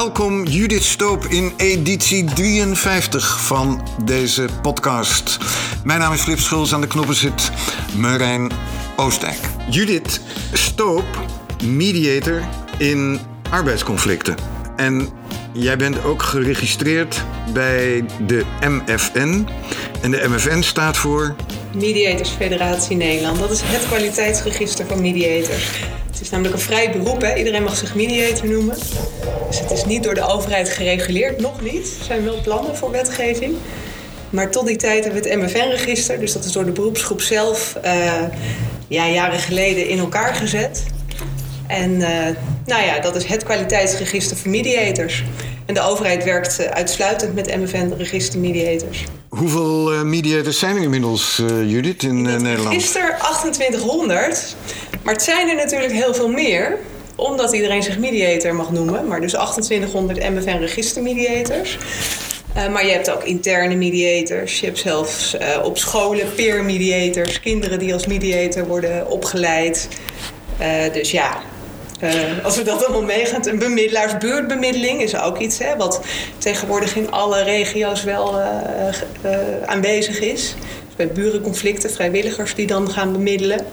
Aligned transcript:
Welkom 0.00 0.46
Judith 0.46 0.82
Stoop 0.82 1.24
in 1.24 1.52
editie 1.56 2.24
53 2.24 3.40
van 3.40 3.88
deze 4.04 4.48
podcast. 4.62 5.38
Mijn 5.84 5.98
naam 5.98 6.12
is 6.12 6.20
Flip 6.20 6.38
Schuls, 6.38 6.74
aan 6.74 6.80
de 6.80 6.86
knoppen 6.86 7.14
zit 7.14 7.50
Marijn 7.96 8.50
Oostdijk. 8.96 9.38
Judith 9.70 10.20
Stoop, 10.52 11.04
mediator 11.64 12.48
in 12.78 13.20
arbeidsconflicten. 13.50 14.36
En 14.76 15.08
jij 15.52 15.76
bent 15.76 16.04
ook 16.04 16.22
geregistreerd 16.22 17.24
bij 17.52 18.04
de 18.26 18.44
MFN. 18.60 19.46
En 20.02 20.10
de 20.10 20.28
MFN 20.28 20.60
staat 20.60 20.96
voor 20.96 21.34
Mediators 21.74 22.30
Federatie 22.30 22.96
Nederland. 22.96 23.38
Dat 23.38 23.50
is 23.50 23.60
het 23.62 23.86
kwaliteitsregister 23.86 24.86
van 24.86 25.00
mediators. 25.00 25.80
Het 26.20 26.28
is 26.28 26.34
namelijk 26.34 26.60
een 26.60 26.66
vrij 26.66 26.90
beroep. 26.90 27.20
Hè? 27.20 27.34
Iedereen 27.34 27.62
mag 27.62 27.76
zich 27.76 27.94
mediator 27.94 28.48
noemen. 28.48 28.76
Dus 29.48 29.60
het 29.60 29.70
is 29.70 29.84
niet 29.84 30.02
door 30.02 30.14
de 30.14 30.28
overheid 30.28 30.68
gereguleerd, 30.68 31.40
nog 31.40 31.62
niet. 31.62 31.96
Er 31.98 32.04
zijn 32.04 32.24
wel 32.24 32.40
plannen 32.40 32.76
voor 32.76 32.90
wetgeving. 32.90 33.56
Maar 34.30 34.50
tot 34.50 34.66
die 34.66 34.76
tijd 34.76 35.04
hebben 35.04 35.22
we 35.22 35.28
het 35.28 35.38
MFN-register. 35.38 36.20
Dus 36.20 36.32
dat 36.32 36.44
is 36.44 36.52
door 36.52 36.64
de 36.64 36.70
beroepsgroep 36.70 37.20
zelf 37.20 37.78
uh, 37.84 38.22
ja, 38.88 39.08
jaren 39.08 39.38
geleden 39.38 39.88
in 39.88 39.98
elkaar 39.98 40.34
gezet. 40.34 40.84
En 41.66 41.90
uh, 41.90 42.08
nou 42.64 42.84
ja, 42.84 43.00
dat 43.00 43.16
is 43.16 43.24
het 43.24 43.44
kwaliteitsregister 43.44 44.36
voor 44.36 44.50
mediators. 44.50 45.24
En 45.66 45.74
de 45.74 45.80
overheid 45.80 46.24
werkt 46.24 46.60
uh, 46.60 46.66
uitsluitend 46.66 47.34
met 47.34 47.56
MFN-register 47.56 48.38
mediators. 48.38 49.04
Hoeveel 49.40 49.94
uh, 49.94 50.02
mediators 50.02 50.58
zijn 50.58 50.76
er 50.76 50.82
inmiddels, 50.82 51.38
uh, 51.38 51.70
Judith, 51.70 52.02
in, 52.02 52.26
in 52.26 52.42
Nederland? 52.42 52.74
Is 52.74 52.94
er 52.94 53.16
2800. 53.18 54.56
Maar 55.02 55.14
het 55.14 55.22
zijn 55.22 55.48
er 55.48 55.54
natuurlijk 55.54 55.92
heel 55.92 56.14
veel 56.14 56.28
meer. 56.28 56.78
Omdat 57.16 57.52
iedereen 57.52 57.82
zich 57.82 57.98
mediator 57.98 58.54
mag 58.54 58.70
noemen. 58.70 59.06
Maar 59.06 59.20
dus 59.20 59.32
2800 59.32 60.30
MFN-register 60.30 61.02
mediators. 61.02 61.78
maar 62.54 62.86
je 62.86 62.92
hebt 62.92 63.10
ook 63.10 63.24
interne 63.24 63.74
mediators. 63.74 64.60
Je 64.60 64.66
hebt 64.66 64.78
zelfs 64.78 65.36
op 65.62 65.78
scholen 65.78 66.34
peer 66.34 66.64
mediators. 66.64 67.40
Kinderen 67.40 67.78
die 67.78 67.92
als 67.92 68.06
mediator 68.06 68.66
worden 68.66 69.10
opgeleid. 69.10 69.88
dus 70.92 71.10
ja, 71.10 71.42
uh, 72.02 72.44
als 72.44 72.56
we 72.56 72.62
dat 72.62 72.84
allemaal 72.84 73.02
meegaan. 73.02 73.48
Een 73.48 73.58
bemiddelaarsbuurtbemiddeling 73.58 75.02
is 75.02 75.20
ook 75.20 75.38
iets 75.38 75.58
hè, 75.58 75.76
wat 75.76 76.00
tegenwoordig 76.38 76.96
in 76.96 77.10
alle 77.10 77.42
regio's 77.42 78.04
wel 78.04 78.38
uh, 78.38 78.46
uh, 79.24 79.32
aanwezig 79.66 80.20
is. 80.20 80.54
Dus 80.86 80.96
bij 80.96 81.08
burenconflicten, 81.08 81.90
vrijwilligers 81.90 82.54
die 82.54 82.66
dan 82.66 82.90
gaan 82.90 83.12
bemiddelen. 83.12 83.66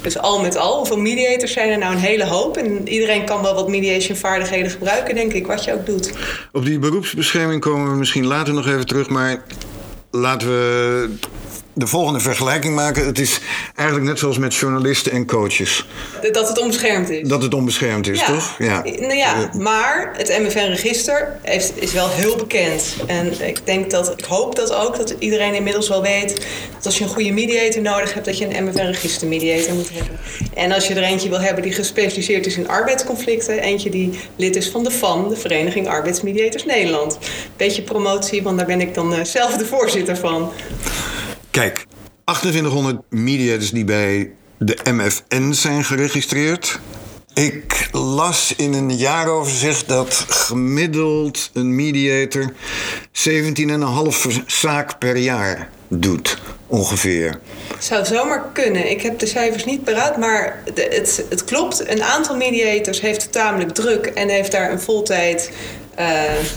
Dus 0.00 0.18
al 0.18 0.40
met 0.40 0.56
al, 0.56 0.76
hoeveel 0.76 0.98
mediators 0.98 1.52
zijn 1.52 1.70
er 1.70 1.78
nou 1.78 1.92
een 1.92 2.00
hele 2.00 2.24
hoop? 2.24 2.56
En 2.56 2.88
iedereen 2.88 3.24
kan 3.24 3.42
wel 3.42 3.54
wat 3.54 3.68
mediation 3.68 4.16
vaardigheden 4.16 4.70
gebruiken, 4.70 5.14
denk 5.14 5.32
ik, 5.32 5.46
wat 5.46 5.64
je 5.64 5.72
ook 5.72 5.86
doet. 5.86 6.12
Op 6.52 6.64
die 6.64 6.78
beroepsbescherming 6.78 7.60
komen 7.60 7.90
we 7.90 7.96
misschien 7.96 8.26
later 8.26 8.54
nog 8.54 8.66
even 8.66 8.86
terug, 8.86 9.08
maar 9.08 9.42
laten 10.10 10.48
we 10.48 11.14
de 11.74 11.86
volgende 11.86 12.20
vergelijking 12.20 12.74
maken. 12.74 13.06
Het 13.06 13.18
is 13.18 13.40
eigenlijk 13.74 14.08
net 14.08 14.18
zoals 14.18 14.38
met 14.38 14.54
journalisten 14.54 15.12
en 15.12 15.26
coaches. 15.26 15.86
Dat 16.32 16.48
het 16.48 16.58
onbeschermd 16.58 17.10
is. 17.10 17.28
Dat 17.28 17.42
het 17.42 17.54
onbeschermd 17.54 18.08
is, 18.08 18.18
ja. 18.20 18.26
toch? 18.26 18.54
Ja. 18.58 18.82
Nou 18.84 19.14
ja, 19.14 19.50
maar 19.58 20.10
het 20.16 20.28
MFN-register 20.28 21.38
is 21.74 21.92
wel 21.92 22.08
heel 22.08 22.36
bekend. 22.36 22.96
En 23.06 23.46
ik 23.46 23.60
denk 23.64 23.90
dat, 23.90 24.12
ik 24.16 24.24
hoop 24.24 24.56
dat 24.56 24.74
ook, 24.74 24.96
dat 24.96 25.14
iedereen 25.18 25.54
inmiddels 25.54 25.88
wel 25.88 26.02
weet... 26.02 26.46
dat 26.74 26.86
als 26.86 26.98
je 26.98 27.04
een 27.04 27.10
goede 27.10 27.32
mediator 27.32 27.82
nodig 27.82 28.14
hebt... 28.14 28.26
dat 28.26 28.38
je 28.38 28.56
een 28.56 28.64
MFN-register-mediator 28.64 29.74
moet 29.74 29.90
hebben. 29.92 30.18
En 30.54 30.72
als 30.72 30.86
je 30.86 30.94
er 30.94 31.02
eentje 31.02 31.28
wil 31.28 31.40
hebben 31.40 31.62
die 31.62 31.72
gespecialiseerd 31.72 32.46
is 32.46 32.56
in 32.56 32.68
arbeidsconflicten... 32.68 33.58
eentje 33.58 33.90
die 33.90 34.18
lid 34.36 34.56
is 34.56 34.68
van 34.68 34.84
de 34.84 34.90
FAN, 34.90 35.28
de 35.28 35.36
Vereniging 35.36 35.88
Arbeidsmediators 35.88 36.64
Nederland. 36.64 37.18
Beetje 37.56 37.82
promotie, 37.82 38.42
want 38.42 38.56
daar 38.56 38.66
ben 38.66 38.80
ik 38.80 38.94
dan 38.94 39.26
zelf 39.26 39.56
de 39.56 39.66
voorzitter 39.66 40.16
van. 40.16 40.52
Kijk, 41.52 41.86
2800 42.24 43.02
mediators 43.08 43.70
die 43.70 43.84
bij 43.84 44.30
de 44.58 44.78
MFN 44.84 45.52
zijn 45.52 45.84
geregistreerd. 45.84 46.80
Ik 47.34 47.88
las 47.92 48.54
in 48.56 48.72
een 48.72 48.96
jaaroverzicht 48.96 49.88
dat 49.88 50.14
gemiddeld 50.28 51.50
een 51.52 51.74
mediator 51.74 52.52
17,5 53.12 54.44
zaak 54.46 54.98
per 54.98 55.16
jaar 55.16 55.70
doet, 55.88 56.38
ongeveer. 56.66 57.38
Zou 57.78 58.04
zomaar 58.04 58.50
kunnen. 58.52 58.90
Ik 58.90 59.02
heb 59.02 59.18
de 59.18 59.26
cijfers 59.26 59.64
niet 59.64 59.84
paraat, 59.84 60.16
maar 60.16 60.62
het, 60.74 61.24
het 61.28 61.44
klopt. 61.44 61.88
Een 61.88 62.02
aantal 62.02 62.36
mediators 62.36 63.00
heeft 63.00 63.22
het 63.22 63.32
tamelijk 63.32 63.70
druk 63.70 64.06
en 64.06 64.28
heeft 64.28 64.52
daar 64.52 64.72
een 64.72 64.80
voltijd 64.80 65.50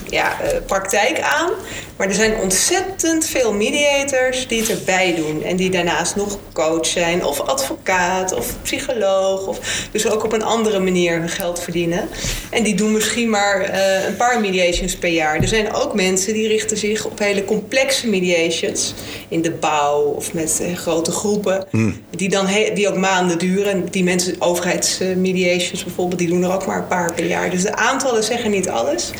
ja, 0.08 0.36
uh, 0.42 0.48
praktijk 0.66 1.20
aan. 1.20 1.50
Maar 1.96 2.08
er 2.08 2.14
zijn 2.14 2.36
ontzettend 2.36 3.26
veel 3.26 3.52
mediators 3.52 4.48
die 4.48 4.60
het 4.60 4.70
erbij 4.70 5.14
doen. 5.14 5.42
En 5.42 5.56
die 5.56 5.70
daarnaast 5.70 6.16
nog 6.16 6.38
coach 6.52 6.86
zijn, 6.86 7.24
of 7.24 7.40
advocaat, 7.40 8.32
of 8.32 8.54
psycholoog. 8.62 9.46
Of 9.46 9.88
dus 9.92 10.08
ook 10.08 10.24
op 10.24 10.32
een 10.32 10.42
andere 10.42 10.78
manier 10.78 11.18
hun 11.18 11.28
geld 11.28 11.60
verdienen. 11.60 12.08
En 12.50 12.62
die 12.62 12.74
doen 12.74 12.92
misschien 12.92 13.30
maar 13.30 13.70
uh, 13.70 14.06
een 14.06 14.16
paar 14.16 14.40
mediations 14.40 14.96
per 14.96 15.08
jaar. 15.08 15.36
Er 15.36 15.48
zijn 15.48 15.74
ook 15.74 15.94
mensen 15.94 16.32
die 16.32 16.48
richten 16.48 16.76
zich 16.76 17.04
op 17.04 17.18
hele 17.18 17.44
complexe 17.44 18.08
mediations. 18.08 18.94
In 19.28 19.42
de 19.42 19.50
bouw 19.50 20.02
of 20.02 20.32
met 20.32 20.62
grote 20.74 21.10
groepen. 21.10 21.66
Mm. 21.70 22.00
Die, 22.10 22.28
dan 22.28 22.46
die 22.74 22.88
ook 22.88 22.96
maanden 22.96 23.38
duren. 23.38 23.86
Die 23.90 24.04
mensen, 24.04 24.36
overheidsmediations 24.38 25.84
bijvoorbeeld, 25.84 26.18
die 26.18 26.28
doen 26.28 26.42
er 26.42 26.52
ook 26.52 26.66
maar 26.66 26.78
een 26.78 26.86
paar 26.86 27.12
per 27.12 27.26
jaar. 27.26 27.50
Dus 27.50 27.62
de 27.62 27.74
aantallen 27.74 28.24
zeggen 28.24 28.50
niet 28.50 28.68
alles. 28.68 29.10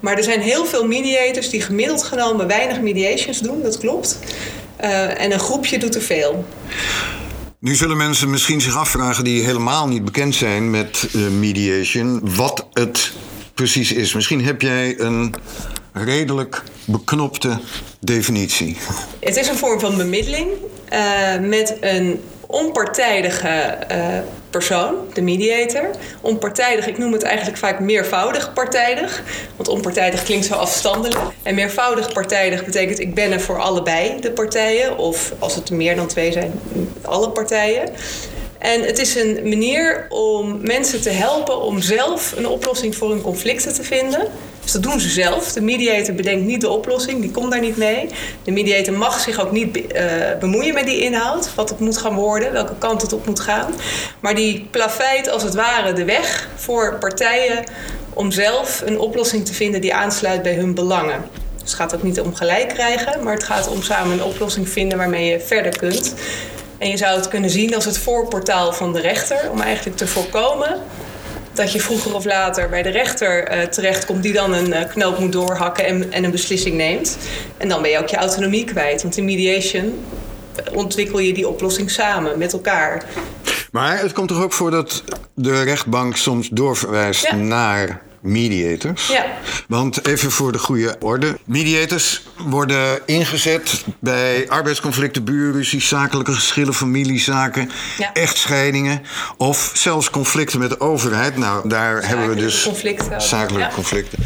Maar 0.00 0.16
er 0.16 0.24
zijn 0.24 0.40
heel 0.40 0.66
veel 0.66 0.86
mediators 0.86 1.50
die 1.50 1.60
gemiddeld 1.60 2.02
genomen 2.02 2.46
weinig 2.46 2.80
mediations 2.80 3.38
doen, 3.38 3.62
dat 3.62 3.78
klopt. 3.78 4.18
Uh, 4.80 5.20
en 5.20 5.32
een 5.32 5.38
groepje 5.38 5.78
doet 5.78 5.94
er 5.94 6.02
veel. 6.02 6.44
Nu 7.58 7.74
zullen 7.74 7.96
mensen 7.96 8.30
misschien 8.30 8.60
zich 8.60 8.76
afvragen 8.76 9.24
die 9.24 9.44
helemaal 9.44 9.88
niet 9.88 10.04
bekend 10.04 10.34
zijn 10.34 10.70
met 10.70 11.08
uh, 11.14 11.28
mediation, 11.28 12.20
wat 12.36 12.66
het 12.72 13.12
precies 13.54 13.92
is. 13.92 14.14
Misschien 14.14 14.44
heb 14.44 14.60
jij 14.60 14.98
een 14.98 15.34
redelijk 15.92 16.62
beknopte 16.84 17.60
definitie. 18.00 18.76
Het 19.20 19.36
is 19.36 19.48
een 19.48 19.56
vorm 19.56 19.80
van 19.80 19.96
bemiddeling 19.96 20.48
uh, 20.92 21.38
met 21.40 21.76
een 21.80 22.20
onpartijdige 22.46 23.78
uh, 23.90 24.18
persoon, 24.56 24.94
de 25.12 25.22
mediator. 25.22 25.90
Onpartijdig, 26.20 26.86
ik 26.86 26.98
noem 26.98 27.12
het 27.12 27.22
eigenlijk 27.22 27.58
vaak 27.58 27.80
meervoudig 27.80 28.52
partijdig. 28.52 29.22
Want 29.56 29.68
onpartijdig 29.68 30.22
klinkt 30.22 30.46
zo 30.46 30.54
afstandelijk. 30.54 31.20
En 31.42 31.54
meervoudig 31.54 32.12
partijdig 32.12 32.64
betekent 32.64 33.00
ik 33.00 33.14
ben 33.14 33.32
er 33.32 33.40
voor 33.40 33.58
allebei 33.60 34.20
de 34.20 34.30
partijen. 34.30 34.98
Of 34.98 35.32
als 35.38 35.54
het 35.54 35.70
meer 35.70 35.96
dan 35.96 36.06
twee 36.06 36.32
zijn, 36.32 36.60
alle 37.02 37.30
partijen. 37.30 37.88
En 38.58 38.82
het 38.82 38.98
is 38.98 39.14
een 39.14 39.40
manier 39.42 40.06
om 40.08 40.58
mensen 40.62 41.00
te 41.00 41.10
helpen 41.10 41.60
om 41.60 41.80
zelf 41.80 42.34
een 42.36 42.48
oplossing 42.48 42.96
voor 42.96 43.10
hun 43.10 43.22
conflicten 43.22 43.74
te 43.74 43.82
vinden. 43.82 44.28
Dus 44.66 44.74
dat 44.74 44.82
doen 44.82 45.00
ze 45.00 45.08
zelf. 45.08 45.52
De 45.52 45.60
mediator 45.60 46.14
bedenkt 46.14 46.46
niet 46.46 46.60
de 46.60 46.68
oplossing, 46.68 47.20
die 47.20 47.30
komt 47.30 47.50
daar 47.50 47.60
niet 47.60 47.76
mee. 47.76 48.08
De 48.44 48.50
mediator 48.50 48.94
mag 48.94 49.20
zich 49.20 49.40
ook 49.40 49.52
niet 49.52 49.76
uh, 49.76 50.02
bemoeien 50.40 50.74
met 50.74 50.86
die 50.86 51.00
inhoud, 51.00 51.54
wat 51.54 51.68
het 51.68 51.80
moet 51.80 51.96
gaan 51.96 52.14
worden, 52.14 52.52
welke 52.52 52.74
kant 52.78 53.02
het 53.02 53.12
op 53.12 53.26
moet 53.26 53.40
gaan. 53.40 53.74
Maar 54.20 54.34
die 54.34 54.68
plaveit 54.70 55.28
als 55.28 55.42
het 55.42 55.54
ware 55.54 55.92
de 55.92 56.04
weg 56.04 56.48
voor 56.56 56.96
partijen 56.98 57.64
om 58.12 58.30
zelf 58.30 58.82
een 58.84 58.98
oplossing 58.98 59.46
te 59.46 59.54
vinden 59.54 59.80
die 59.80 59.94
aansluit 59.94 60.42
bij 60.42 60.54
hun 60.54 60.74
belangen. 60.74 61.24
Dus 61.32 61.70
het 61.70 61.74
gaat 61.74 61.94
ook 61.94 62.02
niet 62.02 62.20
om 62.20 62.34
gelijk 62.34 62.68
krijgen, 62.68 63.22
maar 63.22 63.34
het 63.34 63.44
gaat 63.44 63.68
om 63.68 63.82
samen 63.82 64.12
een 64.12 64.24
oplossing 64.24 64.68
vinden 64.68 64.98
waarmee 64.98 65.30
je 65.30 65.40
verder 65.40 65.76
kunt. 65.76 66.14
En 66.78 66.88
je 66.88 66.96
zou 66.96 67.16
het 67.16 67.28
kunnen 67.28 67.50
zien 67.50 67.74
als 67.74 67.84
het 67.84 67.98
voorportaal 67.98 68.72
van 68.72 68.92
de 68.92 69.00
rechter, 69.00 69.50
om 69.50 69.60
eigenlijk 69.60 69.96
te 69.96 70.06
voorkomen 70.06 70.80
dat 71.56 71.72
je 71.72 71.80
vroeger 71.80 72.14
of 72.14 72.24
later 72.24 72.68
bij 72.68 72.82
de 72.82 72.88
rechter 72.88 73.56
uh, 73.56 73.62
terechtkomt, 73.62 74.22
die 74.22 74.32
dan 74.32 74.52
een 74.52 74.68
uh, 74.68 74.84
knoop 74.88 75.18
moet 75.18 75.32
doorhakken 75.32 75.86
en, 75.86 76.12
en, 76.12 76.24
een 76.24 76.30
beslissing 76.30 76.76
neemt. 76.76 77.18
En 77.56 77.68
dan 77.68 77.82
ben 77.82 77.90
je 77.90 77.98
ook 77.98 78.08
je 78.08 78.16
autonomie 78.16 78.64
kwijt. 78.64 79.02
Want 79.02 79.16
in 79.16 79.24
mediation 79.24 80.04
ontwikkel 80.72 81.18
je 81.18 81.32
die 81.32 81.48
oplossing 81.48 81.90
samen 81.90 82.38
met 82.38 82.52
elkaar. 82.52 83.04
Maar 83.72 83.98
het 83.98 84.12
komt 84.12 84.28
toch 84.28 84.42
ook 84.42 84.52
voor 84.52 84.70
dat 84.70 85.04
de 85.34 85.62
rechtbank 85.62 86.16
soms 86.16 86.48
doorverwijst 86.48 87.26
ja. 87.26 87.34
naar 87.34 88.02
mediators. 88.26 89.06
Ja. 89.06 89.26
Want 89.68 90.06
even 90.06 90.30
voor 90.30 90.52
de 90.52 90.58
goede 90.58 90.96
orde. 91.00 91.38
Mediators 91.44 92.22
worden 92.38 93.00
ingezet 93.06 93.84
bij 93.98 94.48
arbeidsconflicten, 94.48 95.24
buurruzies, 95.24 95.88
zakelijke 95.88 96.32
geschillen, 96.32 96.74
familiezaken, 96.74 97.70
Ja. 97.98 98.12
echtscheidingen 98.12 99.02
of 99.36 99.70
zelfs 99.74 100.10
conflicten 100.10 100.58
met 100.58 100.70
de 100.70 100.80
overheid. 100.80 101.36
Nou, 101.36 101.68
daar 101.68 102.08
hebben 102.08 102.28
we 102.28 102.34
dus 102.34 102.62
conflicten 102.62 103.20
zakelijke 103.22 103.68
Ja. 103.68 103.74
conflicten. 103.74 104.18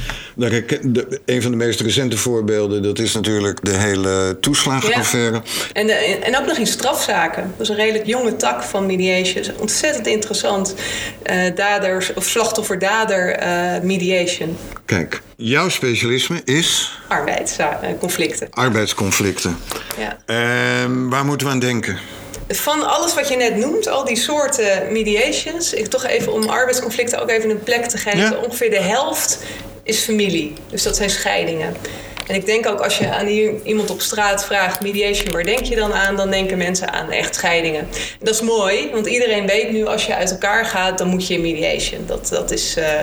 De- 0.49 1.21
een 1.25 1.43
van 1.43 1.51
de 1.51 1.57
meest 1.57 1.81
recente 1.81 2.17
voorbeelden, 2.17 2.83
dat 2.83 2.99
is 2.99 3.15
natuurlijk 3.15 3.65
de 3.65 3.77
hele 3.77 4.37
toeslagenaffaire. 4.41 5.43
En, 5.73 5.87
de- 5.87 5.93
en 5.95 6.39
ook 6.39 6.47
nog 6.47 6.57
in 6.57 6.67
strafzaken. 6.67 7.43
Dat 7.57 7.61
is 7.61 7.69
een 7.69 7.77
redelijk 7.77 8.07
jonge 8.07 8.37
tak 8.37 8.63
van 8.63 8.87
mediation. 8.87 9.45
Ontzettend 9.59 10.07
interessant. 10.07 10.75
Eh, 11.23 11.55
daders 11.55 12.15
of 12.15 12.25
slachtoffer-dader 12.25 13.31
eh, 13.33 13.81
mediation. 13.83 14.57
Kijk, 14.85 15.21
jouw 15.37 15.69
specialisme 15.69 16.41
is 16.45 16.99
Arbeidsconflicten. 17.09 18.47
arbeidsconflicten. 18.51 19.57
Ja. 19.99 20.17
Ehm, 20.27 21.09
waar 21.09 21.25
moeten 21.25 21.47
we 21.47 21.53
aan 21.53 21.59
denken? 21.59 21.99
Van 22.49 22.87
alles 22.89 23.15
wat 23.15 23.29
je 23.29 23.37
net 23.37 23.57
noemt, 23.57 23.89
al 23.89 24.05
die 24.05 24.17
soorten 24.17 24.93
mediations, 24.93 25.73
ik 25.75 25.87
toch 25.87 26.07
even 26.07 26.33
om 26.33 26.49
arbeidsconflicten 26.49 27.23
ook 27.23 27.31
even 27.31 27.51
een 27.51 27.63
plek 27.63 27.85
te 27.85 27.99
geven. 27.99 28.19
Ja. 28.19 28.35
Ongeveer 28.45 28.71
de 28.71 28.81
helft 28.81 29.39
is 29.91 30.01
familie. 30.01 30.53
Dus 30.71 30.83
dat 30.83 30.97
zijn 30.97 31.11
scheidingen. 31.11 31.75
En 32.27 32.35
ik 32.35 32.47
denk 32.47 32.67
ook 32.67 32.81
als 32.81 32.99
je 32.99 33.11
aan 33.11 33.27
iemand 33.65 33.91
op 33.91 34.01
straat 34.01 34.45
vraagt, 34.45 34.81
mediation, 34.81 35.33
waar 35.33 35.45
denk 35.45 35.65
je 35.65 35.77
dan 35.77 35.93
aan? 35.95 36.17
Dan 36.17 36.31
denken 36.31 36.59
mensen 36.59 36.93
aan 36.93 37.11
echtscheidingen. 37.11 37.81
En 37.81 37.89
dat 38.21 38.35
is 38.35 38.41
mooi, 38.41 38.91
want 38.93 39.07
iedereen 39.07 39.47
weet 39.47 39.71
nu 39.73 39.87
als 39.87 40.07
je 40.07 40.15
uit 40.15 40.31
elkaar 40.31 40.65
gaat, 40.65 40.99
dan 40.99 41.09
moet 41.09 41.27
je 41.27 41.35
in 41.35 41.41
mediation. 41.41 42.05
Dat, 42.07 42.29
dat 42.29 42.51
is. 42.51 42.77
eh, 42.77 43.01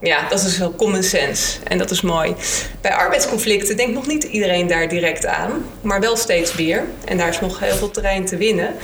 ja, 0.00 0.28
dat 0.28 0.42
is 0.42 0.58
wel 0.58 0.74
common 0.74 1.02
sense 1.02 1.58
en 1.64 1.78
dat 1.78 1.90
is 1.90 2.00
mooi. 2.00 2.34
Bij 2.80 2.92
arbeidsconflicten 2.92 3.76
denkt 3.76 3.94
nog 3.94 4.06
niet 4.06 4.24
iedereen 4.24 4.66
daar 4.66 4.88
direct 4.88 5.26
aan, 5.26 5.66
maar 5.80 6.00
wel 6.00 6.16
steeds 6.16 6.54
meer. 6.54 6.84
En 7.04 7.16
daar 7.16 7.28
is 7.28 7.40
nog 7.40 7.58
heel 7.58 7.76
veel 7.76 7.90
terrein 7.90 8.24
te 8.24 8.36
winnen. 8.36 8.74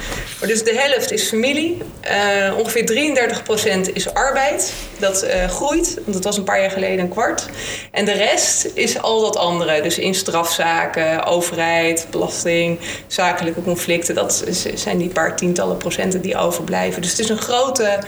Maar 0.40 0.48
dus 0.48 0.64
de 0.64 0.74
helft 0.74 1.12
is 1.12 1.28
familie, 1.28 1.78
eh, 2.00 2.58
ongeveer 2.58 2.86
33% 2.86 3.92
is 3.92 4.14
arbeid. 4.14 4.72
Dat 4.98 5.22
eh, 5.22 5.48
groeit, 5.48 5.94
want 5.94 6.12
dat 6.12 6.24
was 6.24 6.36
een 6.36 6.44
paar 6.44 6.60
jaar 6.60 6.70
geleden 6.70 6.98
een 6.98 7.08
kwart. 7.08 7.46
En 7.90 8.04
de 8.04 8.12
rest 8.12 8.68
is 8.74 9.02
al 9.02 9.20
dat 9.20 9.36
andere, 9.36 9.82
dus 9.82 9.98
in 9.98 10.14
strafzaken, 10.14 11.24
overheid, 11.24 12.06
belasting, 12.10 12.78
zakelijke 13.06 13.62
conflicten. 13.62 14.14
Dat 14.14 14.44
zijn 14.74 14.98
die 14.98 15.08
paar 15.08 15.36
tientallen 15.36 15.76
procenten 15.76 16.20
die 16.20 16.36
overblijven. 16.36 17.02
Dus 17.02 17.10
het 17.10 17.20
is 17.20 17.28
een 17.28 17.38
grote 17.38 17.98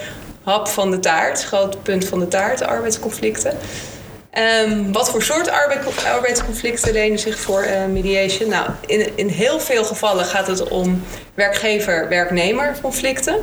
hap 0.44 0.68
van 0.68 0.90
de 0.90 1.00
taart, 1.00 1.44
groot 1.44 1.82
punt 1.82 2.04
van 2.04 2.18
de 2.18 2.28
taart, 2.28 2.62
arbeidsconflicten. 2.62 3.56
Ehm, 4.30 4.92
wat 4.92 5.10
voor 5.10 5.22
soort 5.22 5.48
arbeid- 5.48 6.04
arbeidsconflicten 6.04 6.92
lenen 6.92 7.18
zich 7.18 7.38
voor 7.38 7.62
eh, 7.62 7.84
mediation? 7.86 8.48
Nou, 8.48 8.70
in, 8.86 9.08
in 9.14 9.28
heel 9.28 9.60
veel 9.60 9.84
gevallen 9.84 10.24
gaat 10.24 10.46
het 10.46 10.68
om 10.68 11.02
werkgever-werknemer 11.34 12.76
conflicten. 12.82 13.36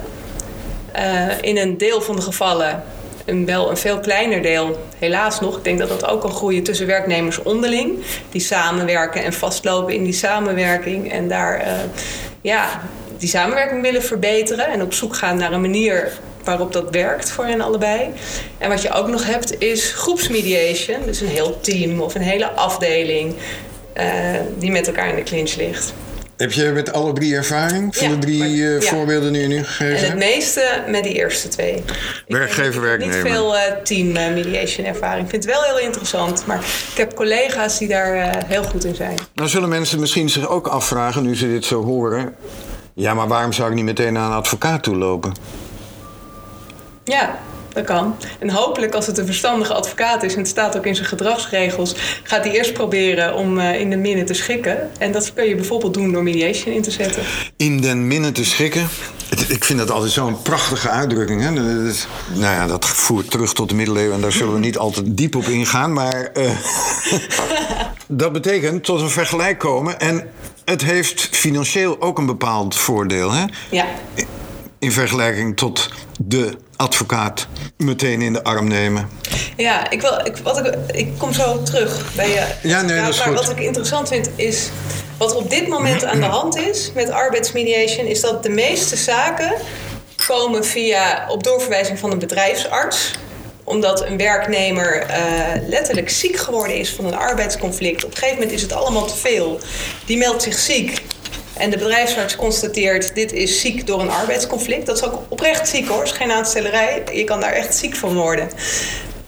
Eh, 0.91 1.41
in 1.41 1.57
een 1.57 1.77
deel 1.77 2.01
van 2.01 2.15
de 2.15 2.21
gevallen, 2.21 2.83
een, 3.25 3.45
wel 3.45 3.69
een 3.69 3.77
veel 3.77 3.99
kleiner 3.99 4.41
deel, 4.41 4.85
helaas 4.97 5.39
nog, 5.39 5.57
ik 5.57 5.63
denk 5.63 5.79
dat 5.79 5.89
dat 5.89 6.07
ook 6.07 6.21
kan 6.21 6.31
groeien 6.31 6.63
tussen 6.63 6.87
werknemers 6.87 7.43
onderling, 7.43 8.03
die 8.31 8.41
samenwerken 8.41 9.23
en 9.23 9.33
vastlopen 9.33 9.93
in 9.93 10.03
die 10.03 10.13
samenwerking 10.13 11.11
en 11.11 11.27
daar 11.27 11.59
eh, 11.59 11.73
ja, 12.41 12.81
die 13.17 13.29
samenwerking 13.29 13.81
willen 13.81 14.03
verbeteren 14.03 14.67
en 14.67 14.81
op 14.81 14.93
zoek 14.93 15.15
gaan 15.15 15.37
naar 15.37 15.51
een 15.51 15.61
manier 15.61 16.11
waarop 16.43 16.73
dat 16.73 16.89
werkt 16.89 17.31
voor 17.31 17.45
hen 17.45 17.61
allebei. 17.61 18.09
En 18.57 18.69
wat 18.69 18.81
je 18.81 18.91
ook 18.91 19.07
nog 19.07 19.25
hebt 19.25 19.61
is 19.61 19.91
groepsmediation, 19.91 20.97
dus 21.05 21.21
een 21.21 21.27
heel 21.27 21.59
team 21.61 21.99
of 22.01 22.15
een 22.15 22.21
hele 22.21 22.49
afdeling 22.51 23.35
eh, 23.93 24.05
die 24.57 24.71
met 24.71 24.87
elkaar 24.87 25.09
in 25.09 25.15
de 25.15 25.23
clinch 25.23 25.55
ligt. 25.55 25.93
Heb 26.37 26.51
je 26.51 26.63
met 26.63 26.93
alle 26.93 27.13
drie 27.13 27.35
ervaring 27.35 27.95
van 27.95 28.07
Ja, 28.09 28.13
de 28.13 28.19
drie 28.19 28.37
maar- 28.37 28.47
eh, 28.47 28.81
ja. 28.81 28.87
voorbeelden 28.87 29.33
die 29.33 29.41
je 29.41 29.47
nu 29.47 29.57
En 29.57 29.65
gegeven 29.65 29.95
het 29.97 30.07
hebt? 30.07 30.19
meeste 30.19 30.83
met 30.87 31.03
die 31.03 31.13
eerste 31.13 31.47
twee. 31.47 31.73
Ik 31.75 31.83
Werkgever, 32.27 32.63
heb 32.73 32.81
werknemer. 32.81 33.15
Niet 33.23 33.31
veel 33.33 33.57
eh, 33.57 33.61
team 33.83 34.11
mediation 34.33 34.85
ervaring. 34.85 35.23
Ik 35.23 35.29
vind 35.29 35.43
het 35.43 35.53
wel 35.53 35.63
heel 35.63 35.79
interessant. 35.79 36.45
Maar 36.45 36.57
ik 36.91 36.97
heb 36.97 37.13
collega's 37.15 37.77
die 37.77 37.87
daar 37.87 38.43
heel 38.47 38.63
goed 38.63 38.85
in 38.85 38.95
zijn. 38.95 39.15
Nou 39.33 39.49
zullen 39.49 39.69
mensen 39.69 39.99
misschien 39.99 40.29
zich 40.29 40.47
ook 40.49 40.67
afvragen, 40.67 41.23
nu 41.23 41.35
ze 41.35 41.47
dit 41.47 41.65
zo 41.65 41.83
horen... 41.83 42.35
ja, 42.93 43.13
maar 43.13 43.27
waarom 43.27 43.53
zou 43.53 43.69
ik 43.69 43.75
niet 43.75 43.85
meteen 43.85 44.13
naar 44.13 44.25
een 44.25 44.37
advocaat 44.37 44.83
toe 44.83 44.95
lopen? 44.95 45.33
Ja, 47.03 47.39
dat 47.73 47.85
kan. 47.85 48.15
En 48.39 48.49
hopelijk 48.49 48.93
als 48.95 49.07
het 49.07 49.17
een 49.17 49.25
verstandige 49.25 49.73
advocaat 49.73 50.23
is... 50.23 50.33
en 50.33 50.39
het 50.39 50.47
staat 50.47 50.77
ook 50.77 50.85
in 50.85 50.95
zijn 50.95 51.07
gedragsregels... 51.07 51.95
gaat 52.23 52.43
hij 52.43 52.53
eerst 52.53 52.73
proberen 52.73 53.35
om 53.35 53.59
eh, 53.59 53.79
in 53.79 53.89
de 53.89 53.95
minnen 53.97 54.25
te 54.25 54.33
schikken. 54.33 54.89
En 54.97 55.11
dat 55.11 55.33
kun 55.33 55.45
je 55.47 55.55
bijvoorbeeld 55.55 55.93
doen 55.93 56.11
door 56.11 56.23
mediation 56.23 56.73
in 56.73 56.81
te 56.81 56.91
zetten. 56.91 57.23
In 57.57 57.81
den 57.81 58.07
minne 58.07 58.31
te 58.31 58.45
schikken. 58.45 58.87
Ik 59.47 59.63
vind 59.63 59.79
dat 59.79 59.91
altijd 59.91 60.11
zo'n 60.11 60.41
prachtige 60.41 60.89
uitdrukking. 60.89 61.41
Hè? 61.41 61.53
Dat 61.53 61.91
is- 61.93 62.07
nou 62.27 62.53
ja, 62.55 62.67
dat 62.67 62.85
voert 62.85 63.31
terug 63.31 63.53
tot 63.53 63.69
de 63.69 63.75
middeleeuwen 63.75 64.15
en 64.15 64.21
daar 64.21 64.31
zullen 64.31 64.53
we 64.53 64.59
niet 64.59 64.77
altijd 64.77 65.05
diep 65.17 65.35
op 65.35 65.45
ingaan. 65.45 65.93
Maar 65.93 66.29
eh, 66.33 66.49
dat 68.07 68.31
betekent 68.31 68.83
tot 68.83 69.01
een 69.01 69.09
vergelijk 69.09 69.57
komen. 69.59 69.99
En 69.99 70.29
het 70.65 70.81
heeft 70.83 71.29
financieel 71.31 72.01
ook 72.01 72.17
een 72.17 72.25
bepaald 72.25 72.75
voordeel. 72.75 73.31
Hè? 73.31 73.45
Ja, 73.69 73.85
In 74.79 74.91
vergelijking 74.91 75.57
tot 75.57 75.89
de 76.19 76.57
advocaat 76.81 77.47
meteen 77.77 78.21
in 78.21 78.33
de 78.33 78.43
arm 78.43 78.67
nemen. 78.67 79.09
Ja, 79.57 79.89
ik, 79.89 80.01
wil, 80.01 80.19
ik, 80.23 80.37
wat 80.37 80.65
ik, 80.65 80.75
ik 80.91 81.07
kom 81.17 81.33
zo 81.33 81.63
terug 81.63 82.15
bij 82.15 82.29
je. 82.29 82.45
Ja, 82.61 82.81
nee, 82.81 83.01
dat 83.01 83.09
is 83.09 83.17
maar 83.17 83.27
goed. 83.27 83.35
wat 83.35 83.49
ik 83.49 83.59
interessant 83.59 84.07
vind 84.07 84.29
is. 84.35 84.69
Wat 85.17 85.31
er 85.31 85.37
op 85.37 85.49
dit 85.49 85.67
moment 85.67 86.05
aan 86.05 86.19
de 86.19 86.25
hand 86.25 86.57
is 86.57 86.91
met 86.95 87.09
arbeidsmediation, 87.09 88.05
is 88.05 88.21
dat 88.21 88.43
de 88.43 88.49
meeste 88.49 88.95
zaken 88.95 89.53
komen 90.27 90.65
via 90.65 91.25
op 91.29 91.43
doorverwijzing 91.43 91.99
van 91.99 92.11
een 92.11 92.19
bedrijfsarts 92.19 93.11
omdat 93.63 94.05
een 94.05 94.17
werknemer 94.17 95.01
eh, 95.01 95.67
letterlijk 95.67 96.09
ziek 96.09 96.37
geworden 96.37 96.75
is 96.75 96.89
van 96.89 97.05
een 97.05 97.15
arbeidsconflict. 97.15 98.03
Op 98.03 98.11
een 98.11 98.17
gegeven 98.17 98.35
moment 98.35 98.55
is 98.55 98.61
het 98.61 98.73
allemaal 98.73 99.05
te 99.05 99.15
veel. 99.15 99.59
Die 100.05 100.17
meldt 100.17 100.43
zich 100.43 100.57
ziek. 100.57 101.01
En 101.61 101.69
de 101.69 101.77
bedrijfsarts 101.77 102.35
constateert, 102.35 103.15
dit 103.15 103.33
is 103.33 103.59
ziek 103.59 103.87
door 103.87 104.01
een 104.01 104.09
arbeidsconflict. 104.09 104.85
Dat 104.85 104.97
is 104.97 105.03
ook 105.03 105.21
oprecht 105.29 105.67
ziek 105.67 105.87
hoor, 105.87 106.03
is 106.03 106.11
geen 106.11 106.31
aanstellerij. 106.31 107.03
Je 107.13 107.23
kan 107.23 107.39
daar 107.39 107.51
echt 107.51 107.75
ziek 107.75 107.95
van 107.95 108.15
worden. 108.15 108.49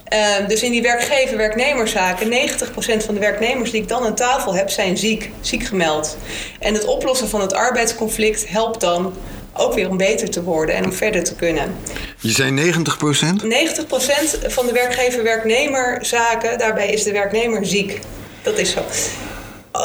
Ehm, 0.03 0.47
dus 0.47 0.63
in 0.63 0.71
die 0.71 0.81
werkgever-werknemerszaken, 0.81 2.29
90% 2.29 3.03
van 3.03 3.13
de 3.13 3.19
werknemers 3.19 3.71
die 3.71 3.81
ik 3.81 3.87
dan 3.87 4.03
aan 4.03 4.15
tafel 4.15 4.55
heb, 4.55 4.69
zijn 4.69 4.97
ziek, 4.97 5.29
ziek 5.41 5.63
gemeld. 5.63 6.17
En 6.59 6.73
het 6.73 6.85
oplossen 6.85 7.29
van 7.29 7.41
het 7.41 7.53
arbeidsconflict 7.53 8.49
helpt 8.49 8.81
dan 8.81 9.13
ook 9.53 9.73
weer 9.73 9.89
om 9.89 9.97
beter 9.97 10.29
te 10.29 10.43
worden 10.43 10.75
en 10.75 10.85
om 10.85 10.93
verder 10.93 11.23
te 11.23 11.35
kunnen. 11.35 11.75
Je 12.19 12.31
zei 12.31 12.51
90 12.51 12.97
procent? 12.97 13.43
90% 13.43 13.47
van 14.47 14.65
de 14.65 14.71
werkgever-werknemerzaken, 14.71 16.57
daarbij 16.57 16.87
is 16.87 17.03
de 17.03 17.11
werknemer 17.11 17.65
ziek. 17.65 17.99
Dat 18.41 18.57
is 18.57 18.71
zo. 18.71 18.81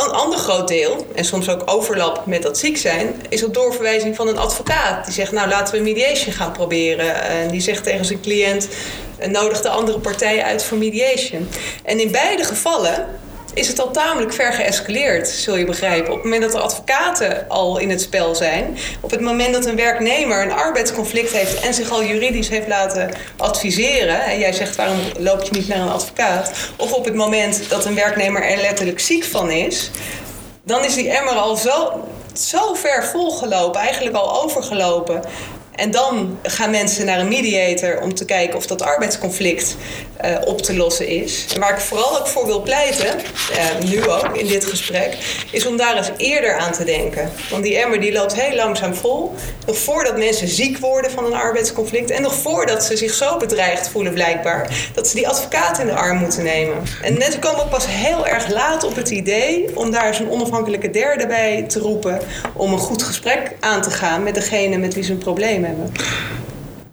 Een 0.05 0.11
ander 0.11 0.39
groot 0.39 0.69
deel, 0.69 1.07
en 1.15 1.25
soms 1.25 1.49
ook 1.49 1.63
overlap 1.65 2.27
met 2.27 2.43
dat 2.43 2.59
ziek 2.59 2.77
zijn, 2.77 3.23
is 3.29 3.45
op 3.45 3.55
doorverwijzing 3.55 4.17
van 4.17 4.29
een 4.29 4.39
advocaat. 4.39 5.05
Die 5.05 5.15
zegt, 5.15 5.33
nou 5.33 5.49
laten 5.49 5.75
we 5.75 5.81
mediation 5.81 6.33
gaan 6.33 6.53
proberen. 6.53 7.23
En 7.23 7.49
die 7.49 7.61
zegt 7.61 7.85
tegen 7.85 8.05
zijn 8.05 8.21
cliënt, 8.21 8.69
eh, 9.19 9.29
nodig 9.29 9.61
de 9.61 9.69
andere 9.69 9.99
partij 9.99 10.43
uit 10.43 10.65
voor 10.65 10.79
mediation. 10.79 11.49
En 11.83 12.01
in 12.01 12.11
beide 12.11 12.45
gevallen 12.45 13.07
is 13.59 13.69
het 13.69 13.81
al 13.81 13.91
tamelijk 13.91 14.33
ver 14.33 14.53
geëscaleerd, 14.53 15.29
zul 15.29 15.57
je 15.57 15.65
begrijpen. 15.65 16.11
Op 16.11 16.15
het 16.15 16.25
moment 16.25 16.43
dat 16.43 16.55
er 16.55 16.61
advocaten 16.61 17.49
al 17.49 17.79
in 17.79 17.91
het 17.91 18.01
spel 18.01 18.35
zijn, 18.35 18.77
op 19.01 19.11
het 19.11 19.21
moment 19.21 19.53
dat 19.55 19.67
een 19.67 19.77
werknemer 19.77 20.43
een 20.43 20.53
arbeidsconflict 20.53 21.33
heeft 21.33 21.61
en 21.61 21.75
zich 21.75 21.91
al 21.91 22.05
juridisch 22.05 22.49
heeft 22.49 22.69
laten 22.69 23.11
adviseren, 23.37 24.25
en 24.25 24.39
jij 24.39 24.53
zegt 24.53 24.77
waarom 24.77 24.99
loop 25.19 25.43
je 25.43 25.51
niet 25.53 25.69
naar 25.69 25.81
een 25.81 25.89
advocaat, 25.89 26.53
of 26.77 26.93
op 26.93 27.05
het 27.05 27.15
moment 27.15 27.69
dat 27.69 27.85
een 27.85 27.95
werknemer 27.95 28.43
er 28.43 28.61
letterlijk 28.61 29.01
ziek 29.01 29.25
van 29.25 29.51
is, 29.51 29.91
dan 30.63 30.85
is 30.85 30.95
die 30.95 31.11
emmer 31.11 31.35
al 31.35 31.57
zo, 31.57 32.05
zo 32.33 32.75
ver 32.75 33.05
volgelopen, 33.05 33.81
eigenlijk 33.81 34.17
al 34.17 34.43
overgelopen. 34.43 35.23
En 35.79 35.91
dan 35.91 36.39
gaan 36.43 36.71
mensen 36.71 37.07
naar 37.07 37.19
een 37.19 37.29
mediator 37.29 38.01
om 38.01 38.15
te 38.15 38.25
kijken 38.25 38.57
of 38.57 38.67
dat 38.67 38.83
arbeidsconflict 38.83 39.77
eh, 40.17 40.37
op 40.45 40.63
te 40.63 40.77
lossen 40.77 41.07
is. 41.07 41.47
En 41.55 41.61
waar 41.61 41.73
ik 41.73 41.81
vooral 41.81 42.19
ook 42.19 42.27
voor 42.27 42.47
wil 42.47 42.63
pleiten, 42.63 43.07
eh, 43.09 43.85
nu 43.85 44.09
ook 44.09 44.37
in 44.37 44.47
dit 44.47 44.65
gesprek, 44.65 45.17
is 45.51 45.67
om 45.67 45.77
daar 45.77 45.97
eens 45.97 46.11
eerder 46.17 46.59
aan 46.59 46.73
te 46.73 46.85
denken. 46.85 47.31
Want 47.51 47.63
die 47.63 47.79
emmer 47.79 48.01
die 48.01 48.13
loopt 48.13 48.35
heel 48.35 48.57
langzaam 48.57 48.95
vol. 48.95 49.35
Nog 49.67 49.79
voordat 49.79 50.17
mensen 50.17 50.49
ziek 50.49 50.79
worden 50.79 51.11
van 51.11 51.25
een 51.25 51.35
arbeidsconflict. 51.35 52.11
En 52.11 52.23
nog 52.23 52.35
voordat 52.35 52.85
ze 52.85 52.97
zich 52.97 53.15
zo 53.15 53.37
bedreigd 53.37 53.89
voelen 53.89 54.13
blijkbaar. 54.13 54.91
Dat 54.95 55.09
ze 55.09 55.17
die 55.17 55.29
advocaat 55.29 55.79
in 55.79 55.87
de 55.87 55.95
arm 55.95 56.19
moeten 56.19 56.45
nemen. 56.45 56.77
En 57.03 57.19
mensen 57.19 57.41
komen 57.41 57.61
ook 57.61 57.71
pas 57.71 57.87
heel 57.87 58.27
erg 58.27 58.49
laat 58.49 58.85
op 58.85 58.97
het 58.97 59.11
idee 59.11 59.71
om 59.75 59.91
daar 59.91 60.07
eens 60.07 60.19
een 60.19 60.31
onafhankelijke 60.31 60.91
derde 60.91 61.27
bij 61.27 61.65
te 61.69 61.79
roepen. 61.79 62.21
Om 62.53 62.73
een 62.73 62.79
goed 62.79 63.03
gesprek 63.03 63.57
aan 63.61 63.83
te 63.83 63.91
gaan 63.91 64.23
met 64.23 64.35
degene 64.35 64.77
met 64.77 64.95
wie 64.95 65.05
ze 65.05 65.13
een 65.13 65.19
probleem 65.19 65.65
hebben. 65.65 65.68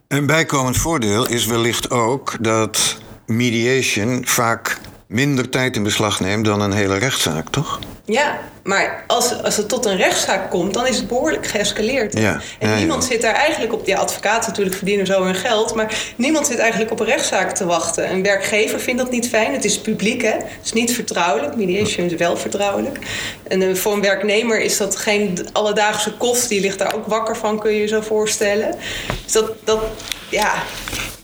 Een 0.07 0.25
bijkomend 0.25 0.77
voordeel 0.77 1.27
is 1.27 1.45
wellicht 1.45 1.89
ook 1.89 2.43
dat 2.43 2.97
mediation 3.25 4.21
vaak 4.25 4.79
minder 5.07 5.49
tijd 5.49 5.75
in 5.75 5.83
beslag 5.83 6.19
neemt 6.19 6.45
dan 6.45 6.61
een 6.61 6.71
hele 6.71 6.97
rechtszaak, 6.97 7.49
toch? 7.49 7.79
Ja, 8.05 8.39
maar 8.65 9.03
als, 9.07 9.43
als 9.43 9.57
het 9.57 9.69
tot 9.69 9.85
een 9.85 9.97
rechtszaak 9.97 10.49
komt, 10.49 10.73
dan 10.73 10.87
is 10.87 10.97
het 10.97 11.07
behoorlijk 11.07 11.47
geëscaleerd. 11.47 12.17
Ja, 12.17 12.41
En 12.59 12.69
ja, 12.69 12.75
niemand 12.75 13.03
ja. 13.03 13.09
zit 13.09 13.21
daar 13.21 13.33
eigenlijk 13.33 13.73
op. 13.73 13.85
Ja, 13.85 13.97
advocaten 13.97 14.49
natuurlijk 14.49 14.75
verdienen 14.75 15.05
zo 15.05 15.23
hun 15.23 15.35
geld, 15.35 15.75
maar 15.75 16.13
niemand 16.15 16.47
zit 16.47 16.57
eigenlijk 16.57 16.91
op 16.91 16.99
een 16.99 17.05
rechtszaak 17.05 17.55
te 17.55 17.65
wachten. 17.65 18.11
Een 18.11 18.23
werkgever 18.23 18.79
vindt 18.79 19.01
dat 19.01 19.11
niet 19.11 19.29
fijn. 19.29 19.53
Het 19.53 19.65
is 19.65 19.79
publiek, 19.79 20.21
hè? 20.21 20.29
Het 20.29 20.59
is 20.63 20.73
niet 20.73 20.93
vertrouwelijk. 20.93 21.55
Mediation 21.55 22.05
is 22.05 22.15
wel 22.15 22.37
vertrouwelijk. 22.37 22.99
En 23.47 23.61
eh, 23.61 23.75
voor 23.75 23.93
een 23.93 24.01
werknemer 24.01 24.61
is 24.61 24.77
dat 24.77 24.95
geen 24.95 25.47
alledaagse 25.51 26.13
kost. 26.17 26.49
Die 26.49 26.61
ligt 26.61 26.79
daar 26.79 26.95
ook 26.95 27.07
wakker 27.07 27.37
van, 27.37 27.59
kun 27.59 27.71
je 27.71 27.79
je 27.79 27.87
zo 27.87 28.01
voorstellen. 28.01 28.75
Dus 29.23 29.33
dat, 29.33 29.51
dat 29.63 29.79
ja, 30.29 30.53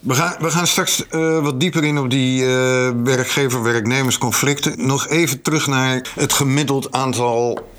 We 0.01 0.13
gaan, 0.13 0.35
we 0.39 0.49
gaan 0.49 0.67
straks 0.67 1.07
eh, 1.09 1.43
wat 1.43 1.59
dieper 1.59 1.83
in 1.83 1.97
op 1.97 2.09
die 2.09 2.45
eh, 2.45 2.89
werkgever-werknemersconflicten. 3.03 4.73
Nog 4.77 5.07
even 5.07 5.41
terug 5.41 5.67
naar 5.67 6.01
het 6.15 6.33
gemiddeld 6.33 6.91
aantal 6.91 7.30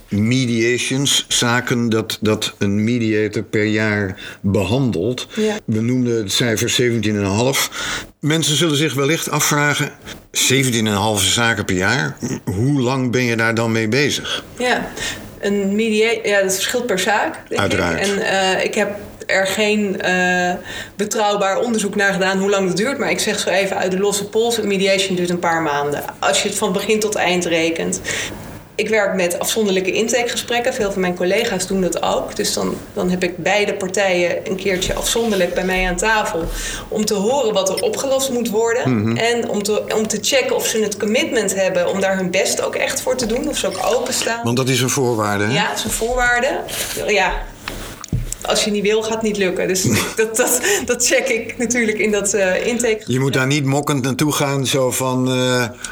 mediations, 0.08 1.24
zaken 1.28 1.88
dat, 1.88 2.18
dat 2.20 2.54
een 2.58 2.84
mediator 2.84 3.42
per 3.42 3.64
jaar 3.64 4.20
behandelt. 4.40 5.26
Ja. 5.34 5.56
We 5.64 5.80
noemden 5.80 6.16
het 6.16 6.32
cijfer 6.32 6.80
17,5. 6.80 8.10
Mensen 8.20 8.56
zullen 8.56 8.76
zich 8.76 8.94
wellicht 8.94 9.30
afvragen, 9.30 9.90
17,5 10.30 10.72
zaken 11.14 11.64
per 11.64 11.76
jaar, 11.76 12.16
hoe 12.44 12.80
lang 12.80 13.10
ben 13.10 13.24
je 13.24 13.36
daar 13.36 13.54
dan 13.54 13.72
mee 13.72 13.88
bezig? 13.88 14.44
Ja, 14.58 14.90
een 15.40 15.74
mediator, 15.74 16.26
ja, 16.26 16.42
dat 16.42 16.54
verschilt 16.54 16.86
per 16.86 16.98
zaak. 16.98 17.48
Denk 17.48 17.60
Uiteraard. 17.60 18.06
Ik. 18.06 18.12
En 18.12 18.18
eh, 18.18 18.64
ik 18.64 18.74
heb 18.74 18.96
er 19.26 19.46
geen 19.46 20.00
eh, 20.00 20.54
betrouwbaar 20.96 21.58
onderzoek 21.58 21.94
naar 21.94 22.12
gedaan 22.12 22.38
hoe 22.38 22.50
lang 22.50 22.68
het 22.68 22.76
duurt. 22.76 22.98
Maar 22.98 23.10
ik 23.10 23.20
zeg 23.20 23.38
zo 23.38 23.48
even 23.48 23.76
uit 23.76 23.90
de 23.90 23.98
losse 23.98 24.28
pols: 24.28 24.58
een 24.58 24.68
mediation 24.68 25.16
duurt 25.16 25.30
een 25.30 25.38
paar 25.38 25.62
maanden. 25.62 26.04
Als 26.18 26.42
je 26.42 26.48
het 26.48 26.58
van 26.58 26.72
begin 26.72 27.00
tot 27.00 27.14
eind 27.14 27.44
rekent. 27.44 28.00
Ik 28.74 28.88
werk 28.88 29.14
met 29.14 29.38
afzonderlijke 29.38 29.92
intakegesprekken. 29.92 30.74
Veel 30.74 30.92
van 30.92 31.00
mijn 31.00 31.16
collega's 31.16 31.66
doen 31.66 31.80
dat 31.80 32.02
ook. 32.02 32.36
Dus 32.36 32.52
dan, 32.54 32.76
dan 32.92 33.10
heb 33.10 33.22
ik 33.22 33.36
beide 33.36 33.74
partijen 33.74 34.38
een 34.44 34.56
keertje 34.56 34.94
afzonderlijk 34.94 35.54
bij 35.54 35.64
mij 35.64 35.88
aan 35.88 35.96
tafel. 35.96 36.44
Om 36.88 37.04
te 37.04 37.14
horen 37.14 37.52
wat 37.52 37.68
er 37.68 37.82
opgelost 37.82 38.30
moet 38.30 38.48
worden. 38.48 39.16
En 39.18 39.48
om 39.48 39.62
te, 39.62 39.84
om 39.96 40.06
te 40.06 40.18
checken 40.22 40.56
of 40.56 40.66
ze 40.66 40.82
het 40.82 40.96
commitment 40.96 41.54
hebben 41.54 41.88
om 41.88 42.00
daar 42.00 42.16
hun 42.16 42.30
best 42.30 42.62
ook 42.62 42.74
echt 42.74 43.00
voor 43.02 43.16
te 43.16 43.26
doen. 43.26 43.48
Of 43.48 43.56
ze 43.56 43.66
ook 43.66 43.78
openstaan. 43.94 44.40
Want 44.44 44.56
dat 44.56 44.68
is 44.68 44.80
een 44.80 44.90
voorwaarde. 44.90 45.44
hè? 45.44 45.52
Ja, 45.52 45.68
het 45.68 45.78
is 45.78 45.84
een 45.84 45.90
voorwaarde. 45.90 46.60
Ja, 47.06 47.32
als 48.42 48.64
je 48.64 48.70
niet 48.70 48.82
wil, 48.82 49.02
gaat 49.02 49.12
het 49.12 49.22
niet 49.22 49.36
lukken. 49.36 49.68
Dus 49.68 49.82
dat, 50.16 50.36
dat, 50.36 50.60
dat 50.84 51.06
check 51.06 51.28
ik 51.28 51.58
natuurlijk 51.58 51.98
in 51.98 52.10
dat 52.10 52.34
eh 52.34 52.66
intake. 52.66 53.02
Je 53.06 53.20
moet 53.20 53.32
daar 53.32 53.46
niet 53.46 53.64
mokkend 53.64 54.02
naartoe 54.02 54.32
gaan, 54.32 54.66
zo 54.66 54.90
van. 54.90 55.28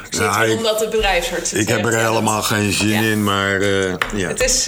Zit 0.09 0.19
nou, 0.19 0.49
ik, 0.49 0.57
omdat 0.57 0.79
de 0.79 0.87
bedrijfsarts 0.87 1.51
het 1.51 1.59
ik 1.59 1.67
heb 1.67 1.85
er 1.85 1.97
helemaal 1.97 2.41
geen 2.41 2.71
zin 2.71 2.89
Ja. 2.89 3.01
in, 3.01 3.23
maar 3.23 3.61
eh, 3.61 3.93
ja. 4.15 4.27
Het 4.27 4.43
is, 4.43 4.67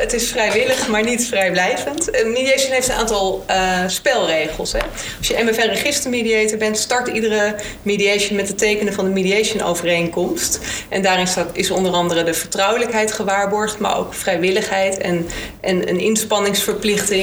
het 0.00 0.12
is 0.12 0.28
vrijwillig, 0.28 0.88
maar 0.88 1.04
niet 1.04 1.26
vrijblijvend. 1.26 2.10
Mediation 2.24 2.72
heeft 2.72 2.88
een 2.88 2.94
aantal 2.94 3.44
spelregels. 3.86 4.72
Hè. 4.72 4.78
Als 5.18 5.28
je 5.28 5.42
MFN-registermediator 5.44 6.58
bent, 6.58 6.78
start 6.78 7.08
iedere 7.08 7.54
mediation 7.82 8.36
met 8.36 8.48
het 8.48 8.58
tekenen 8.58 8.92
van 8.92 9.04
de 9.04 9.10
mediation-overeenkomst. 9.10 10.58
En 10.88 11.02
daarin 11.02 11.26
staat, 11.26 11.48
is 11.52 11.70
onder 11.70 11.92
andere 11.92 12.24
de 12.24 12.34
vertrouwelijkheid 12.34 13.12
gewaarborgd, 13.12 13.78
maar 13.78 13.98
ook 13.98 14.14
vrijwilligheid 14.14 14.98
en, 14.98 15.26
en 15.60 15.88
een 15.88 16.00
inspanningsverplichting. 16.00 17.17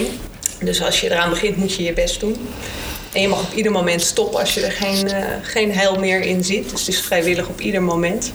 Dus 0.59 0.81
als 0.81 1.01
je 1.01 1.11
eraan 1.11 1.29
begint, 1.29 1.57
moet 1.57 1.73
je 1.73 1.83
je 1.83 1.93
best 1.93 2.19
doen. 2.19 2.47
En 3.13 3.21
je 3.21 3.27
mag 3.27 3.41
op 3.41 3.53
ieder 3.53 3.71
moment 3.71 4.01
stoppen 4.01 4.39
als 4.39 4.53
je 4.53 4.61
er 4.61 4.71
geen, 4.71 5.07
eh, 5.07 5.23
geen 5.41 5.73
heil 5.73 5.99
meer 5.99 6.21
in 6.21 6.43
ziet. 6.43 6.69
Dus 6.69 6.79
het 6.79 6.89
is 6.89 6.99
vrijwillig 6.99 7.47
op 7.47 7.61
ieder 7.61 7.83
moment. 7.83 8.31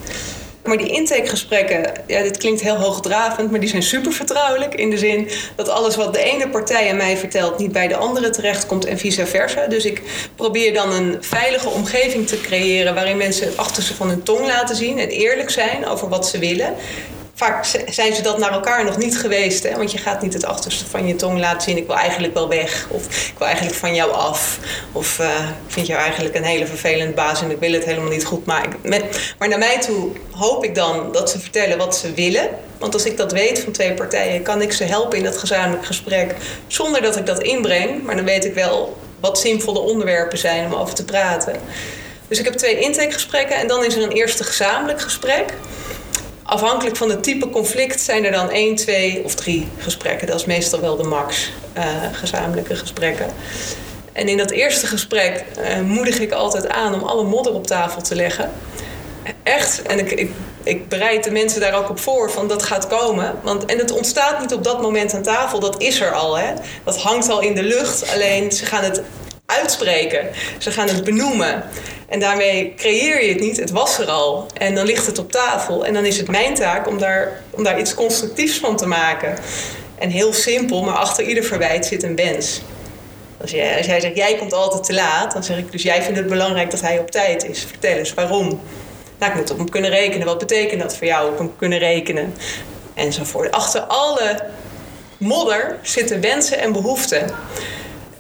Maar 0.64 0.79
die 0.79 0.90
intakegesprekken, 0.93 1.93
ja, 2.07 2.23
dit 2.23 2.37
klinkt 2.37 2.61
heel 2.61 2.76
hoogdravend, 2.76 3.50
maar 3.50 3.61
die 3.61 3.69
zijn 3.69 3.83
super 3.83 4.12
vertrouwelijk. 4.12 4.75
In 4.75 4.90
de 4.90 4.99
zin 4.99 5.29
dat 5.57 5.69
alles 5.69 5.97
wat 5.97 6.14
de 6.14 6.23
ene 6.23 6.49
partij 6.49 6.90
aan 6.90 6.97
mij 6.97 7.17
vertelt 7.17 7.59
niet 7.59 7.73
bij 7.73 7.88
de 7.88 7.97
andere 7.97 8.31
terechtkomt 8.31 8.85
en 8.85 8.99
vice 8.99 9.26
versa. 9.26 9.67
Dus 9.67 9.85
ik 9.85 10.02
probeer 10.37 10.75
dan 10.75 10.93
een 10.93 11.17
veilige 11.21 11.69
omgeving 11.69 12.26
te 12.26 12.40
creëren 12.40 12.95
waarin 12.95 13.17
mensen 13.17 13.47
het 13.47 13.57
achterste 13.57 13.95
van 13.95 14.09
hun 14.09 14.23
tong 14.23 14.47
laten 14.47 14.76
zien 14.76 14.99
en 14.99 15.09
eerlijk 15.09 15.50
zijn 15.50 15.87
over 15.87 16.09
wat 16.09 16.29
ze 16.29 16.38
willen. 16.38 16.75
Vaak 17.41 17.65
zijn 17.91 18.15
ze 18.15 18.23
dat 18.23 18.39
naar 18.39 18.53
elkaar 18.53 18.85
nog 18.85 18.97
niet 18.97 19.19
geweest, 19.19 19.63
hè? 19.63 19.77
want 19.77 19.93
je 19.93 19.99
gaat 19.99 20.23
niet 20.23 20.33
het 20.33 20.45
achterste 20.45 20.87
van 20.87 21.07
je 21.07 21.17
tong 21.17 21.39
laten 21.39 21.61
zien. 21.63 21.77
Ik 21.77 21.87
wil 21.87 21.97
eigenlijk 21.97 22.35
wel 22.35 22.49
weg, 22.49 22.87
of 22.91 23.05
ik 23.05 23.35
wil 23.39 23.47
eigenlijk 23.47 23.77
van 23.77 23.95
jou 23.95 24.13
af, 24.13 24.59
of 24.93 25.19
eh, 25.19 25.27
ik 25.67 25.73
vind 25.73 25.87
jou 25.87 26.01
eigenlijk 26.01 26.35
een 26.35 26.45
hele 26.45 26.67
vervelende 26.67 27.13
baas 27.13 27.43
en 27.43 27.51
ik 27.51 27.59
wil 27.61 27.73
het 27.73 27.85
helemaal 27.85 28.11
niet 28.11 28.25
goed. 28.25 28.47
Met- 28.83 29.35
maar 29.39 29.49
naar 29.49 29.59
mij 29.59 29.81
toe 29.81 30.11
hoop 30.31 30.65
ik 30.65 30.75
dan 30.75 31.13
dat 31.13 31.31
ze 31.31 31.41
vertellen 31.41 31.79
wat 31.79 31.97
ze 31.97 32.13
willen. 32.15 32.49
Want 32.79 32.95
als 32.95 33.05
ik 33.05 33.17
dat 33.17 33.33
weet 33.33 33.61
van 33.61 33.73
twee 33.73 33.93
partijen, 33.95 34.43
kan 34.43 34.63
ik 34.63 34.73
ze 34.73 34.85
helpen 34.85 35.19
in 35.19 35.25
dat 35.25 35.39
gezamenlijk 35.39 35.87
gesprek 35.87 36.35
zonder 36.67 37.03
dat 37.03 37.17
ik 37.17 37.27
dat 37.27 37.43
inbreng. 37.43 38.03
Maar 38.03 38.17
dan 38.17 38.25
weet 38.25 38.45
ik 38.45 38.55
wel 38.55 38.97
wat 39.21 39.39
zinvolle 39.41 39.79
onderwerpen 39.81 40.39
zijn 40.39 40.67
om 40.67 40.75
over 40.75 40.95
te 40.95 41.05
praten. 41.05 41.57
Dus 42.29 42.39
ik 42.39 42.45
heb 42.45 42.55
twee 42.55 42.79
intakegesprekken 42.81 43.57
en 43.57 43.67
dan 43.67 43.85
is 43.85 43.97
er 43.97 44.03
een 44.03 44.13
eerste 44.13 44.45
gezamenlijk 44.45 45.01
gesprek. 45.01 45.45
Afhankelijk 46.50 46.97
van 46.97 47.11
het 47.11 47.23
type 47.23 47.50
conflict 47.50 48.00
zijn 48.00 48.25
er 48.25 48.33
dan 48.33 48.50
één, 48.50 48.75
twee 48.75 49.25
of 49.25 49.35
drie 49.35 49.69
gesprekken. 49.78 50.26
Dat 50.26 50.37
is 50.37 50.45
meestal 50.45 50.80
wel 50.80 50.97
de 50.97 51.02
max 51.02 51.50
eh, 51.73 51.85
gezamenlijke 52.12 52.76
gesprekken. 52.76 53.26
En 54.12 54.28
in 54.28 54.37
dat 54.37 54.50
eerste 54.50 54.87
gesprek 54.87 55.45
eh, 55.57 55.80
moedig 55.80 56.19
ik 56.19 56.33
altijd 56.33 56.69
aan 56.69 56.95
om 56.95 57.02
alle 57.02 57.25
modder 57.25 57.54
op 57.54 57.66
tafel 57.66 58.02
te 58.02 58.14
leggen. 58.14 58.50
Echt. 59.42 59.83
En 59.83 59.99
ik, 59.99 60.11
ik, 60.11 60.30
ik 60.62 60.88
bereid 60.88 61.25
de 61.25 61.30
mensen 61.30 61.61
daar 61.61 61.75
ook 61.75 61.88
op 61.88 62.00
voor 62.00 62.30
van 62.30 62.49
dat 62.49 62.62
gaat 62.62 62.87
komen. 62.87 63.35
Want, 63.42 63.64
en 63.64 63.78
het 63.78 63.90
ontstaat 63.90 64.40
niet 64.40 64.54
op 64.54 64.64
dat 64.64 64.83
moment 64.83 65.14
aan 65.14 65.23
tafel, 65.23 65.61
dat 65.61 65.83
is 65.83 66.00
er 66.00 66.12
al. 66.12 66.38
Hè? 66.38 66.52
Dat 66.85 66.99
hangt 66.99 67.28
al 67.28 67.40
in 67.40 67.54
de 67.54 67.62
lucht. 67.62 68.12
Alleen 68.12 68.52
ze 68.52 68.66
gaan 68.66 68.85
het 68.85 69.02
uitspreken. 69.59 70.28
Ze 70.59 70.71
gaan 70.71 70.88
het 70.88 71.04
benoemen. 71.04 71.64
En 72.09 72.21
daarmee 72.21 72.75
creëer 72.76 73.25
je 73.25 73.28
het 73.28 73.40
niet, 73.40 73.57
het 73.57 73.71
was 73.71 73.99
er 73.99 74.07
al. 74.07 74.47
En 74.54 74.75
dan 74.75 74.87
ligt 74.87 75.07
het 75.07 75.19
op 75.19 75.33
tafel. 75.33 75.87
En 75.87 75.95
dan 75.95 76.04
is 76.04 76.16
het 76.16 76.28
mijn 76.28 76.54
taak 76.54 76.88
om 76.88 76.99
daar, 76.99 77.42
om 77.50 77.64
daar 77.64 77.78
iets 77.78 77.95
constructiefs 77.95 78.59
van 78.59 78.76
te 78.76 78.87
maken. 78.87 79.38
En 79.99 80.11
heel 80.11 80.33
simpel, 80.33 80.83
maar 80.83 80.95
achter 80.95 81.25
ieder 81.25 81.45
verwijt 81.45 81.87
zit 81.87 82.02
een 82.02 82.16
wens. 82.16 82.61
Als 83.40 83.50
jij, 83.50 83.76
als 83.76 83.87
jij 83.87 84.00
zegt, 84.00 84.16
jij 84.16 84.37
komt 84.37 84.52
altijd 84.52 84.85
te 84.85 84.95
laat, 84.95 85.33
dan 85.33 85.45
zeg 85.45 85.59
ik 85.59 85.73
dus, 85.73 85.83
jij 85.83 86.02
vindt 86.02 86.19
het 86.19 86.28
belangrijk 86.28 86.71
dat 86.71 86.80
hij 86.80 86.99
op 86.99 87.11
tijd 87.11 87.45
is. 87.45 87.64
Vertel 87.64 87.97
eens, 87.97 88.14
waarom? 88.14 88.61
Nou, 89.19 89.33
ik 89.33 89.38
moet 89.38 89.50
op 89.50 89.57
hem 89.57 89.71
kunnen 89.71 89.90
rekenen. 89.90 90.26
Wat 90.26 90.38
betekent 90.38 90.83
dat 90.83 90.97
voor 90.97 91.07
jou, 91.07 91.30
op 91.30 91.38
hem 91.38 91.57
kunnen 91.57 91.78
rekenen? 91.78 92.35
Enzovoort. 92.95 93.50
Achter 93.52 93.80
alle 93.80 94.45
modder 95.19 95.78
zitten 95.83 96.21
wensen 96.21 96.59
en 96.59 96.73
behoeften. 96.73 97.30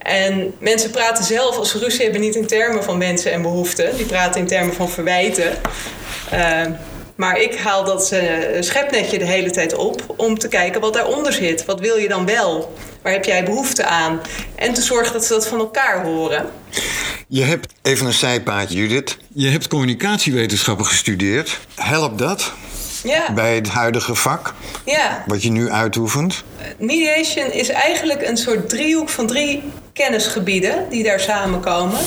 En 0.02 0.54
mensen 0.58 0.90
praten 0.90 1.24
zelf, 1.24 1.56
als 1.56 1.70
ze 1.70 1.78
ruzie 1.78 2.02
hebben, 2.02 2.20
niet 2.20 2.34
in 2.34 2.46
termen 2.46 2.84
van 2.84 2.98
wensen 2.98 3.32
en 3.32 3.42
behoeften. 3.42 3.96
Die 3.96 4.06
praten 4.06 4.40
in 4.40 4.46
termen 4.46 4.74
van 4.74 4.88
verwijten. 4.88 5.52
Uh, 6.32 6.66
maar 7.14 7.40
ik 7.40 7.58
haal 7.58 7.84
dat 7.84 8.12
uh, 8.12 8.20
schepnetje 8.60 9.18
de 9.18 9.26
hele 9.26 9.50
tijd 9.50 9.74
op 9.74 10.14
om 10.16 10.38
te 10.38 10.48
kijken 10.48 10.80
wat 10.80 10.92
daaronder 10.92 11.32
zit. 11.32 11.64
Wat 11.64 11.80
wil 11.80 11.96
je 11.96 12.08
dan 12.08 12.26
wel? 12.26 12.74
Waar 13.02 13.12
heb 13.12 13.24
jij 13.24 13.44
behoefte 13.44 13.84
aan? 13.84 14.20
En 14.54 14.74
te 14.74 14.82
zorgen 14.82 15.12
dat 15.12 15.24
ze 15.24 15.32
dat 15.32 15.46
van 15.46 15.58
elkaar 15.58 16.04
horen. 16.04 16.50
Je 17.28 17.42
hebt, 17.42 17.74
even 17.82 18.06
een 18.06 18.12
zijpaadje 18.12 18.76
Judith. 18.76 19.18
Je 19.28 19.48
hebt 19.48 19.68
communicatiewetenschappen 19.68 20.86
gestudeerd. 20.86 21.58
Helpt 21.74 22.18
dat? 22.18 22.52
Ja. 23.02 23.32
Bij 23.32 23.54
het 23.54 23.68
huidige 23.68 24.14
vak? 24.14 24.54
Ja. 24.84 25.24
Wat 25.26 25.42
je 25.42 25.50
nu 25.50 25.70
uitoefent? 25.70 26.44
Mediation 26.78 27.52
is 27.52 27.68
eigenlijk 27.68 28.26
een 28.28 28.36
soort 28.36 28.68
driehoek 28.68 29.08
van 29.08 29.26
drie 29.26 29.62
kennisgebieden 30.00 30.86
die 30.88 31.02
daar 31.02 31.20
samenkomen. 31.20 32.00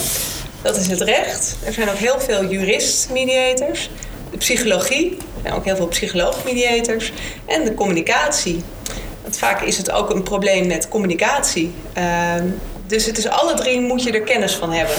Dat 0.62 0.78
is 0.78 0.88
het 0.88 1.02
recht. 1.02 1.56
Er 1.66 1.74
zijn 1.74 1.90
ook 1.90 1.96
heel 1.96 2.20
veel 2.20 2.46
jurist-mediators. 2.46 3.90
De 4.32 4.38
psychologie. 4.38 5.18
Zijn 5.42 5.54
ook 5.54 5.66
heel 5.66 5.76
veel 5.76 5.88
psycholoog-mediators. 5.88 7.12
En 7.46 7.64
de 7.64 7.74
communicatie. 7.74 8.64
Want 9.22 9.38
vaak 9.38 9.62
is 9.62 9.78
het 9.78 9.92
ook 9.92 10.10
een 10.10 10.24
probleem 10.24 10.68
met 10.68 10.88
communicatie. 10.88 11.74
Uh, 11.98 12.34
dus 12.88 13.06
het 13.06 13.18
is 13.18 13.28
alle 13.28 13.54
drie 13.54 13.80
moet 13.80 14.04
je 14.04 14.12
er 14.12 14.22
kennis 14.22 14.54
van 14.54 14.72
hebben. 14.72 14.96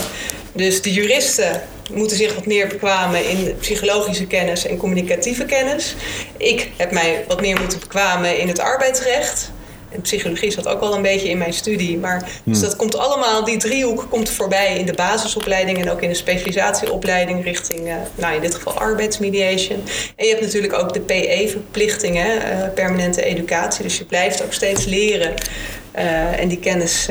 Dus 0.52 0.82
de 0.82 0.92
juristen 0.92 1.62
moeten 1.92 2.16
zich 2.16 2.34
wat 2.34 2.46
meer 2.46 2.66
bekwamen 2.66 3.28
in 3.28 3.56
psychologische 3.60 4.26
kennis 4.26 4.66
en 4.66 4.76
communicatieve 4.76 5.44
kennis. 5.44 5.94
Ik 6.36 6.70
heb 6.76 6.90
mij 6.90 7.24
wat 7.28 7.40
meer 7.40 7.60
moeten 7.60 7.80
bekwamen 7.80 8.38
in 8.38 8.48
het 8.48 8.58
arbeidsrecht. 8.58 9.52
En 9.94 10.00
psychologie 10.00 10.50
zat 10.50 10.68
ook 10.68 10.80
wel 10.80 10.94
een 10.94 11.02
beetje 11.02 11.28
in 11.28 11.38
mijn 11.38 11.52
studie. 11.52 11.98
Maar, 11.98 12.30
dus 12.44 12.60
dat 12.60 12.76
komt 12.76 12.96
allemaal, 12.96 13.44
die 13.44 13.56
driehoek 13.56 14.06
komt 14.10 14.30
voorbij 14.30 14.78
in 14.78 14.86
de 14.86 14.92
basisopleiding 14.92 15.78
en 15.78 15.90
ook 15.90 16.02
in 16.02 16.08
de 16.08 16.14
specialisatieopleiding 16.14 17.44
richting, 17.44 17.86
uh, 17.86 17.94
nou 18.14 18.34
in 18.34 18.40
dit 18.40 18.54
geval 18.54 18.74
arbeidsmediation. 18.74 19.82
En 20.16 20.24
je 20.24 20.30
hebt 20.30 20.42
natuurlijk 20.42 20.72
ook 20.72 20.92
de 20.92 21.00
PE-verplichtingen, 21.00 22.36
uh, 22.36 22.42
permanente 22.74 23.22
educatie. 23.22 23.82
Dus 23.82 23.98
je 23.98 24.04
blijft 24.04 24.44
ook 24.44 24.52
steeds 24.52 24.84
leren 24.84 25.34
uh, 25.96 26.40
en 26.40 26.48
die 26.48 26.58
kennis 26.58 27.06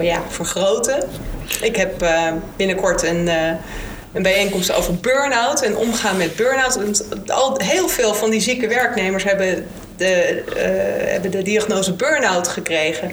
ja, 0.00 0.22
vergroten. 0.28 1.08
Ik 1.62 1.76
heb 1.76 2.06
binnenkort 2.56 3.02
een 3.02 3.28
een 4.14 4.22
bijeenkomst 4.22 4.72
over 4.72 4.94
burn-out 4.94 5.62
en 5.62 5.76
omgaan 5.76 6.16
met 6.16 6.36
burn-out. 6.36 7.04
Al, 7.26 7.60
heel 7.62 7.88
veel 7.88 8.14
van 8.14 8.30
die 8.30 8.40
zieke 8.40 8.68
werknemers 8.68 9.24
hebben 9.24 9.66
de, 9.96 10.42
uh, 10.48 11.10
hebben 11.12 11.30
de 11.30 11.42
diagnose 11.42 11.92
burn-out 11.92 12.48
gekregen. 12.48 13.10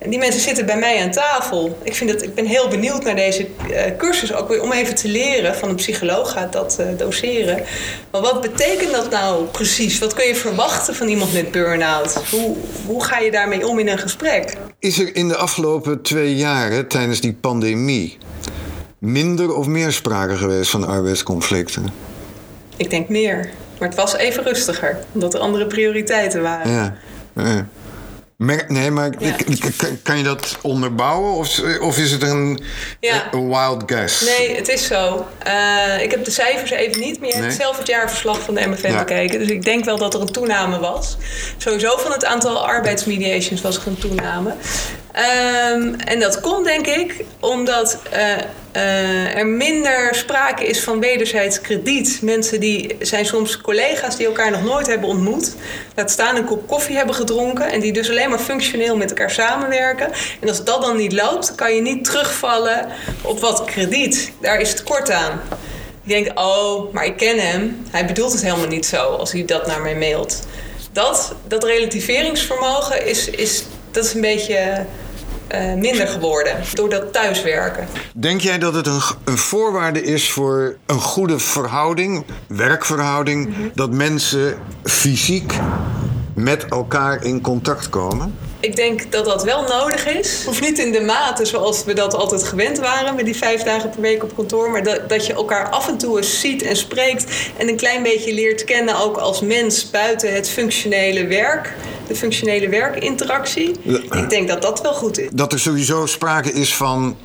En 0.00 0.10
die 0.10 0.18
mensen 0.18 0.40
zitten 0.40 0.66
bij 0.66 0.78
mij 0.78 1.02
aan 1.02 1.10
tafel. 1.10 1.78
Ik, 1.82 1.94
vind 1.94 2.10
dat, 2.10 2.22
ik 2.22 2.34
ben 2.34 2.46
heel 2.46 2.68
benieuwd 2.68 3.04
naar 3.04 3.16
deze 3.16 3.46
uh, 3.70 3.80
cursus, 3.98 4.34
ook 4.34 4.48
weer 4.48 4.62
om 4.62 4.72
even 4.72 4.94
te 4.94 5.08
leren. 5.08 5.54
Van 5.54 5.68
een 5.68 5.74
psycholoog 5.74 6.32
gaat 6.32 6.52
dat 6.52 6.76
uh, 6.80 6.86
doseren. 6.96 7.62
Maar 8.10 8.20
wat 8.20 8.40
betekent 8.40 8.92
dat 8.92 9.10
nou 9.10 9.44
precies? 9.44 9.98
Wat 9.98 10.14
kun 10.14 10.26
je 10.26 10.34
verwachten 10.34 10.94
van 10.94 11.08
iemand 11.08 11.32
met 11.32 11.50
burn-out? 11.50 12.14
Hoe, 12.30 12.56
hoe 12.86 13.04
ga 13.04 13.18
je 13.18 13.30
daarmee 13.30 13.66
om 13.66 13.78
in 13.78 13.88
een 13.88 13.98
gesprek? 13.98 14.56
Is 14.78 14.98
er 14.98 15.16
in 15.16 15.28
de 15.28 15.36
afgelopen 15.36 16.02
twee 16.02 16.36
jaren, 16.36 16.88
tijdens 16.88 17.20
die 17.20 17.32
pandemie, 17.32 18.18
minder 18.98 19.54
of 19.54 19.66
meer 19.66 19.92
sprake 19.92 20.36
geweest 20.36 20.70
van 20.70 20.86
arbeidsconflicten? 20.86 21.92
Ik 22.76 22.90
denk 22.90 23.08
meer. 23.08 23.50
Maar 23.80 23.88
het 23.88 23.98
was 23.98 24.16
even 24.16 24.42
rustiger, 24.42 24.98
omdat 25.12 25.34
er 25.34 25.40
andere 25.40 25.66
prioriteiten 25.66 26.42
waren. 26.42 26.72
Ja. 26.72 26.94
ja. 27.34 27.66
Nee, 28.68 28.90
maar 28.90 29.10
ja. 29.18 29.36
kan 30.02 30.18
je 30.18 30.24
dat 30.24 30.58
onderbouwen 30.62 31.32
of, 31.32 31.60
of 31.80 31.98
is 31.98 32.10
het 32.10 32.22
een, 32.22 32.62
ja. 33.00 33.28
een 33.32 33.48
wild 33.48 33.82
guess? 33.86 34.20
Nee, 34.20 34.56
het 34.56 34.68
is 34.68 34.86
zo. 34.86 35.26
Uh, 35.46 36.02
ik 36.02 36.10
heb 36.10 36.24
de 36.24 36.30
cijfers 36.30 36.70
even 36.70 37.00
niet, 37.00 37.18
maar 37.18 37.28
je 37.28 37.34
nee. 37.34 37.42
hebt 37.42 37.54
zelf 37.54 37.78
het 37.78 37.86
jaarverslag 37.86 38.40
van 38.40 38.54
de 38.54 38.66
MFN 38.66 38.90
ja. 38.90 38.98
bekeken. 38.98 39.38
Dus 39.38 39.48
ik 39.48 39.62
denk 39.62 39.84
wel 39.84 39.98
dat 39.98 40.14
er 40.14 40.20
een 40.20 40.32
toename 40.32 40.78
was. 40.78 41.16
Sowieso 41.56 41.96
van 41.96 42.12
het 42.12 42.24
aantal 42.24 42.66
arbeidsmediations 42.66 43.60
was 43.60 43.76
er 43.76 43.86
een 43.86 43.98
toename. 43.98 44.54
Um, 45.16 45.94
en 45.94 46.20
dat 46.20 46.40
komt 46.40 46.64
denk 46.64 46.86
ik 46.86 47.24
omdat 47.40 47.98
uh, 48.12 48.36
uh, 48.76 49.36
er 49.36 49.46
minder 49.46 50.14
sprake 50.14 50.66
is 50.66 50.80
van 50.80 51.00
wederzijds 51.00 51.60
krediet. 51.60 52.18
Mensen 52.22 52.60
die 52.60 52.96
zijn 53.00 53.26
soms 53.26 53.60
collega's 53.60 54.16
die 54.16 54.26
elkaar 54.26 54.50
nog 54.50 54.64
nooit 54.64 54.86
hebben 54.86 55.08
ontmoet. 55.08 55.54
Laat 55.94 56.10
staan 56.10 56.36
een 56.36 56.44
kop 56.44 56.68
koffie 56.68 56.96
hebben 56.96 57.14
gedronken. 57.14 57.70
En 57.70 57.80
die 57.80 57.92
dus 57.92 58.10
alleen 58.10 58.30
maar 58.30 58.38
functioneel 58.38 58.96
met 58.96 59.08
elkaar 59.08 59.30
samenwerken. 59.30 60.10
En 60.40 60.48
als 60.48 60.64
dat 60.64 60.82
dan 60.82 60.96
niet 60.96 61.12
loopt, 61.12 61.54
kan 61.54 61.74
je 61.74 61.80
niet 61.80 62.04
terugvallen 62.04 62.86
op 63.22 63.40
wat 63.40 63.64
krediet. 63.64 64.32
Daar 64.40 64.60
is 64.60 64.70
het 64.70 64.82
kort 64.82 65.10
aan. 65.10 65.40
Je 66.02 66.12
denkt, 66.12 66.30
oh, 66.34 66.92
maar 66.92 67.04
ik 67.04 67.16
ken 67.16 67.38
hem. 67.38 67.82
Hij 67.90 68.06
bedoelt 68.06 68.32
het 68.32 68.42
helemaal 68.42 68.66
niet 68.66 68.86
zo 68.86 68.96
als 68.96 69.32
hij 69.32 69.44
dat 69.44 69.66
naar 69.66 69.80
mij 69.80 69.96
mailt. 69.96 70.46
Dat, 70.92 71.34
dat 71.46 71.64
relativeringsvermogen 71.64 73.06
is, 73.06 73.30
is, 73.30 73.64
dat 73.90 74.04
is 74.04 74.14
een 74.14 74.20
beetje 74.20 74.84
uh, 75.54 75.74
minder 75.74 76.06
geworden 76.06 76.56
door 76.72 76.88
dat 76.88 77.12
thuiswerken. 77.12 77.88
Denk 78.14 78.40
jij 78.40 78.58
dat 78.58 78.74
het 78.74 78.86
een, 78.86 79.00
een 79.24 79.38
voorwaarde 79.38 80.02
is 80.02 80.30
voor 80.30 80.76
een 80.86 81.00
goede 81.00 81.38
verhouding, 81.38 82.24
werkverhouding, 82.46 83.46
mm 83.46 83.54
-hmm. 83.54 83.70
dat 83.74 83.90
mensen 83.90 84.58
fysiek 84.84 85.52
met 86.34 86.66
elkaar 86.68 87.24
in 87.24 87.40
contact 87.40 87.88
komen? 87.88 88.34
Ik 88.60 88.76
denk 88.76 89.12
dat 89.12 89.24
dat 89.24 89.44
wel 89.44 89.62
nodig 89.62 90.06
is. 90.06 90.44
Of 90.48 90.60
niet 90.60 90.78
in 90.78 90.92
de 90.92 91.00
mate 91.00 91.44
zoals 91.44 91.84
we 91.84 91.92
dat 91.92 92.14
altijd 92.14 92.44
gewend 92.44 92.78
waren 92.78 93.14
met 93.14 93.24
die 93.24 93.36
vijf 93.36 93.62
dagen 93.62 93.90
per 93.90 94.00
week 94.00 94.22
op 94.22 94.34
kantoor. 94.34 94.70
Maar 94.70 94.82
dat, 94.82 95.08
dat 95.08 95.26
je 95.26 95.32
elkaar 95.32 95.68
af 95.68 95.88
en 95.88 95.98
toe 95.98 96.16
eens 96.16 96.40
ziet 96.40 96.62
en 96.62 96.76
spreekt. 96.76 97.50
En 97.56 97.68
een 97.68 97.76
klein 97.76 98.02
beetje 98.02 98.34
leert 98.34 98.64
kennen 98.64 99.00
ook 99.00 99.16
als 99.16 99.40
mens 99.40 99.90
buiten 99.90 100.34
het 100.34 100.48
functionele 100.48 101.26
werk. 101.26 101.74
De 102.10 102.16
functionele 102.16 102.68
werkinteractie. 102.68 103.70
Ik 104.10 104.30
denk 104.30 104.48
dat 104.48 104.62
dat 104.62 104.80
wel 104.82 104.94
goed 104.94 105.18
is. 105.18 105.28
Dat 105.32 105.52
er 105.52 105.60
sowieso 105.60 106.06
sprake 106.06 106.52
is 106.52 106.74
van 106.74 107.16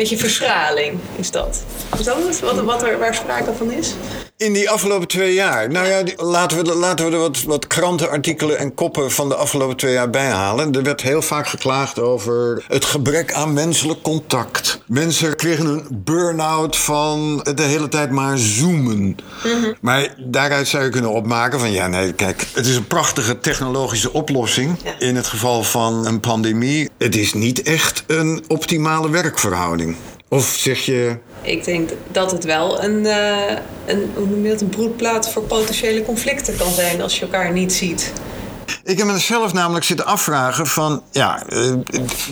beetje 0.00 0.16
verschraling 0.16 0.98
is 1.16 1.30
dat. 1.30 1.64
Is 1.98 2.04
dat 2.04 2.16
het? 2.26 2.40
Wat, 2.40 2.60
wat 2.60 2.82
er, 2.82 2.98
waar 2.98 3.14
sprake 3.14 3.52
van 3.52 3.72
is? 3.72 3.94
In 4.40 4.52
die 4.52 4.70
afgelopen 4.70 5.08
twee 5.08 5.34
jaar. 5.34 5.70
Nou 5.70 5.86
ja, 5.86 6.02
die, 6.02 6.22
laten 6.22 6.64
we, 6.64 6.74
laten 6.74 7.06
we 7.06 7.12
er 7.12 7.18
wat, 7.18 7.42
wat 7.42 7.66
krantenartikelen 7.66 8.58
en 8.58 8.74
koppen 8.74 9.10
van 9.10 9.28
de 9.28 9.34
afgelopen 9.34 9.76
twee 9.76 9.92
jaar 9.92 10.10
bij 10.10 10.28
halen. 10.30 10.72
Er 10.72 10.82
werd 10.82 11.00
heel 11.00 11.22
vaak 11.22 11.48
geklaagd 11.48 11.98
over 11.98 12.64
het 12.68 12.84
gebrek 12.84 13.32
aan 13.32 13.52
menselijk 13.52 14.02
contact. 14.02 14.82
Mensen 14.86 15.36
kregen 15.36 15.66
een 15.66 15.86
burn-out 15.90 16.76
van 16.76 17.46
de 17.54 17.62
hele 17.62 17.88
tijd 17.88 18.10
maar 18.10 18.38
zoomen. 18.38 18.98
Mm 18.98 19.16
-hmm. 19.42 19.74
Maar 19.80 20.14
daaruit 20.18 20.68
zou 20.68 20.84
je 20.84 20.90
kunnen 20.90 21.10
opmaken 21.10 21.60
van 21.60 21.72
ja, 21.72 21.86
nee, 21.86 22.12
kijk, 22.12 22.46
het 22.54 22.66
is 22.66 22.76
een 22.76 22.86
prachtige 22.86 23.38
technologische 23.38 24.12
oplossing. 24.12 24.78
In 24.98 25.16
het 25.16 25.26
geval 25.26 25.62
van 25.62 26.06
een 26.06 26.20
pandemie. 26.20 26.90
Het 26.98 27.16
is 27.16 27.32
niet 27.32 27.62
echt 27.62 28.04
een 28.06 28.44
optimale 28.48 29.10
werkverhouding. 29.10 29.96
Of 30.28 30.44
zeg 30.58 30.78
je. 30.78 31.18
Ik 31.42 31.64
denk 31.64 31.90
dat 32.10 32.30
het 32.30 32.44
wel 32.44 32.82
een, 32.82 33.04
uh, 33.04 33.50
een, 33.86 34.10
hoe 34.14 34.26
noem 34.26 34.44
je 34.44 34.50
dat, 34.50 34.60
een 34.60 34.68
broedplaats 34.68 35.32
voor 35.32 35.42
potentiële 35.42 36.02
conflicten 36.02 36.56
kan 36.56 36.72
zijn 36.72 37.02
als 37.02 37.18
je 37.18 37.24
elkaar 37.24 37.52
niet 37.52 37.72
ziet. 37.72 38.12
Ik 38.84 38.98
heb 38.98 39.06
mezelf 39.06 39.52
namelijk 39.52 39.84
zitten 39.84 40.06
afvragen 40.06 40.66
van... 40.66 41.02
ja, 41.10 41.42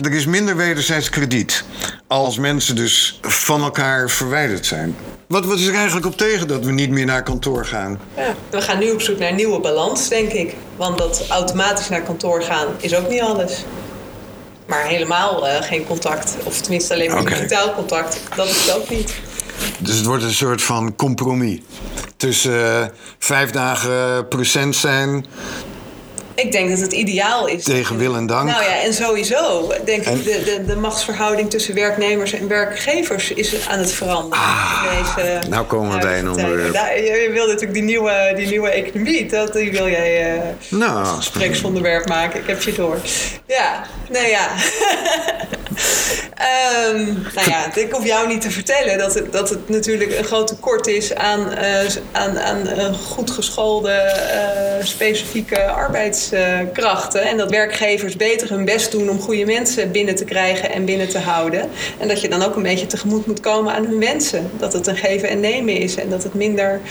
er 0.01 0.13
is 0.13 0.25
minder 0.25 0.55
wederzijds 0.55 1.09
krediet... 1.09 1.63
als 2.07 2.37
mensen 2.37 2.75
dus 2.75 3.19
van 3.21 3.63
elkaar 3.63 4.09
verwijderd 4.09 4.65
zijn. 4.65 4.95
Wat, 5.27 5.45
wat 5.45 5.59
is 5.59 5.67
er 5.67 5.75
eigenlijk 5.75 6.05
op 6.05 6.17
tegen 6.17 6.47
dat 6.47 6.65
we 6.65 6.71
niet 6.71 6.89
meer 6.89 7.05
naar 7.05 7.23
kantoor 7.23 7.65
gaan? 7.65 7.99
Ja, 8.15 8.35
we 8.49 8.61
gaan 8.61 8.79
nu 8.79 8.91
op 8.91 9.01
zoek 9.01 9.19
naar 9.19 9.33
nieuwe 9.33 9.59
balans, 9.59 10.07
denk 10.07 10.31
ik. 10.31 10.55
Want 10.75 10.97
dat 10.97 11.25
automatisch 11.29 11.89
naar 11.89 12.01
kantoor 12.01 12.41
gaan 12.41 12.67
is 12.77 12.95
ook 12.95 13.09
niet 13.09 13.21
alles. 13.21 13.63
Maar 14.69 14.85
helemaal 14.85 15.47
uh, 15.47 15.61
geen 15.61 15.85
contact. 15.85 16.35
Of 16.43 16.61
tenminste 16.61 16.93
alleen 16.93 17.11
maar 17.11 17.21
okay. 17.21 17.33
digitaal 17.33 17.73
contact. 17.73 18.21
Dat 18.35 18.47
is 18.47 18.65
het 18.65 18.75
ook 18.75 18.89
niet. 18.89 19.13
Dus 19.79 19.95
het 19.95 20.05
wordt 20.05 20.23
een 20.23 20.33
soort 20.33 20.61
van 20.61 20.95
compromis. 20.95 21.59
Tussen 22.17 22.51
uh, 22.51 22.85
vijf 23.19 23.51
dagen 23.51 24.27
procent 24.27 24.75
zijn 24.75 25.25
ik 26.39 26.51
denk 26.51 26.69
dat 26.69 26.79
het 26.79 26.91
ideaal 26.91 27.47
is. 27.47 27.63
Tegen 27.63 27.97
wil 27.97 28.15
en 28.15 28.25
dank. 28.25 28.49
Nou 28.49 28.63
ja, 28.63 28.81
en 28.81 28.93
sowieso 28.93 29.73
denk 29.85 30.05
ik, 30.05 30.23
de, 30.23 30.43
de, 30.43 30.65
de 30.65 30.75
machtsverhouding 30.75 31.49
tussen 31.49 31.75
werknemers 31.75 32.33
en 32.33 32.47
werkgevers 32.47 33.31
is 33.31 33.67
aan 33.67 33.79
het 33.79 33.91
veranderen. 33.91 34.43
Ah, 34.43 34.83
deze, 34.97 35.49
nou 35.49 35.65
komen 35.65 35.95
we 35.95 35.99
bij 35.99 36.19
een 36.19 36.29
onderwerp. 36.29 36.73
je, 36.73 37.29
wil 37.31 37.45
natuurlijk 37.45 37.73
die 37.73 37.83
nieuwe, 37.83 38.33
die 38.35 38.47
nieuwe 38.47 38.69
economie, 38.69 39.25
dat, 39.25 39.53
die 39.53 39.71
wil 39.71 39.89
jij 39.89 40.35
uh, 40.35 40.41
nou. 40.69 41.05
gespreksonderwerp 41.05 42.07
maken. 42.07 42.39
Ik 42.39 42.47
heb 42.47 42.61
je 42.61 42.73
door. 42.73 42.97
Ja, 43.45 43.83
nou 44.09 44.27
ja. 44.27 44.47
um, 46.93 47.05
nou 47.35 47.49
ja, 47.49 47.75
ik 47.75 47.91
hoef 47.91 48.05
jou 48.05 48.27
niet 48.27 48.41
te 48.41 48.51
vertellen 48.51 48.97
dat 48.97 49.13
het, 49.13 49.31
dat 49.31 49.49
het 49.49 49.69
natuurlijk 49.69 50.17
een 50.17 50.23
groot 50.23 50.47
tekort 50.47 50.87
is 50.87 51.15
aan, 51.15 51.39
uh, 51.39 51.79
aan, 52.11 52.39
aan 52.39 52.67
uh, 52.67 52.93
goed 52.93 53.31
geschoolde, 53.31 54.13
specifieke 54.83 55.67
arbeids 55.67 56.29
krachten. 56.73 57.21
En 57.21 57.37
dat 57.37 57.49
werkgevers 57.49 58.15
beter 58.15 58.49
hun 58.49 58.65
best 58.65 58.91
doen 58.91 59.09
om 59.09 59.19
goede 59.19 59.45
mensen 59.45 59.91
binnen 59.91 60.15
te 60.15 60.25
krijgen 60.25 60.71
en 60.71 60.85
binnen 60.85 61.09
te 61.09 61.19
houden. 61.19 61.69
En 61.97 62.07
dat 62.07 62.21
je 62.21 62.29
dan 62.29 62.41
ook 62.41 62.55
een 62.55 62.63
beetje 62.63 62.87
tegemoet 62.87 63.25
moet 63.25 63.39
komen 63.39 63.73
aan 63.73 63.85
hun 63.85 63.99
wensen. 63.99 64.49
Dat 64.57 64.73
het 64.73 64.87
een 64.87 64.97
geven 64.97 65.29
en 65.29 65.39
nemen 65.39 65.75
is 65.75 65.95
en 65.95 66.09
dat 66.09 66.23
het 66.23 66.33
minder. 66.33 66.81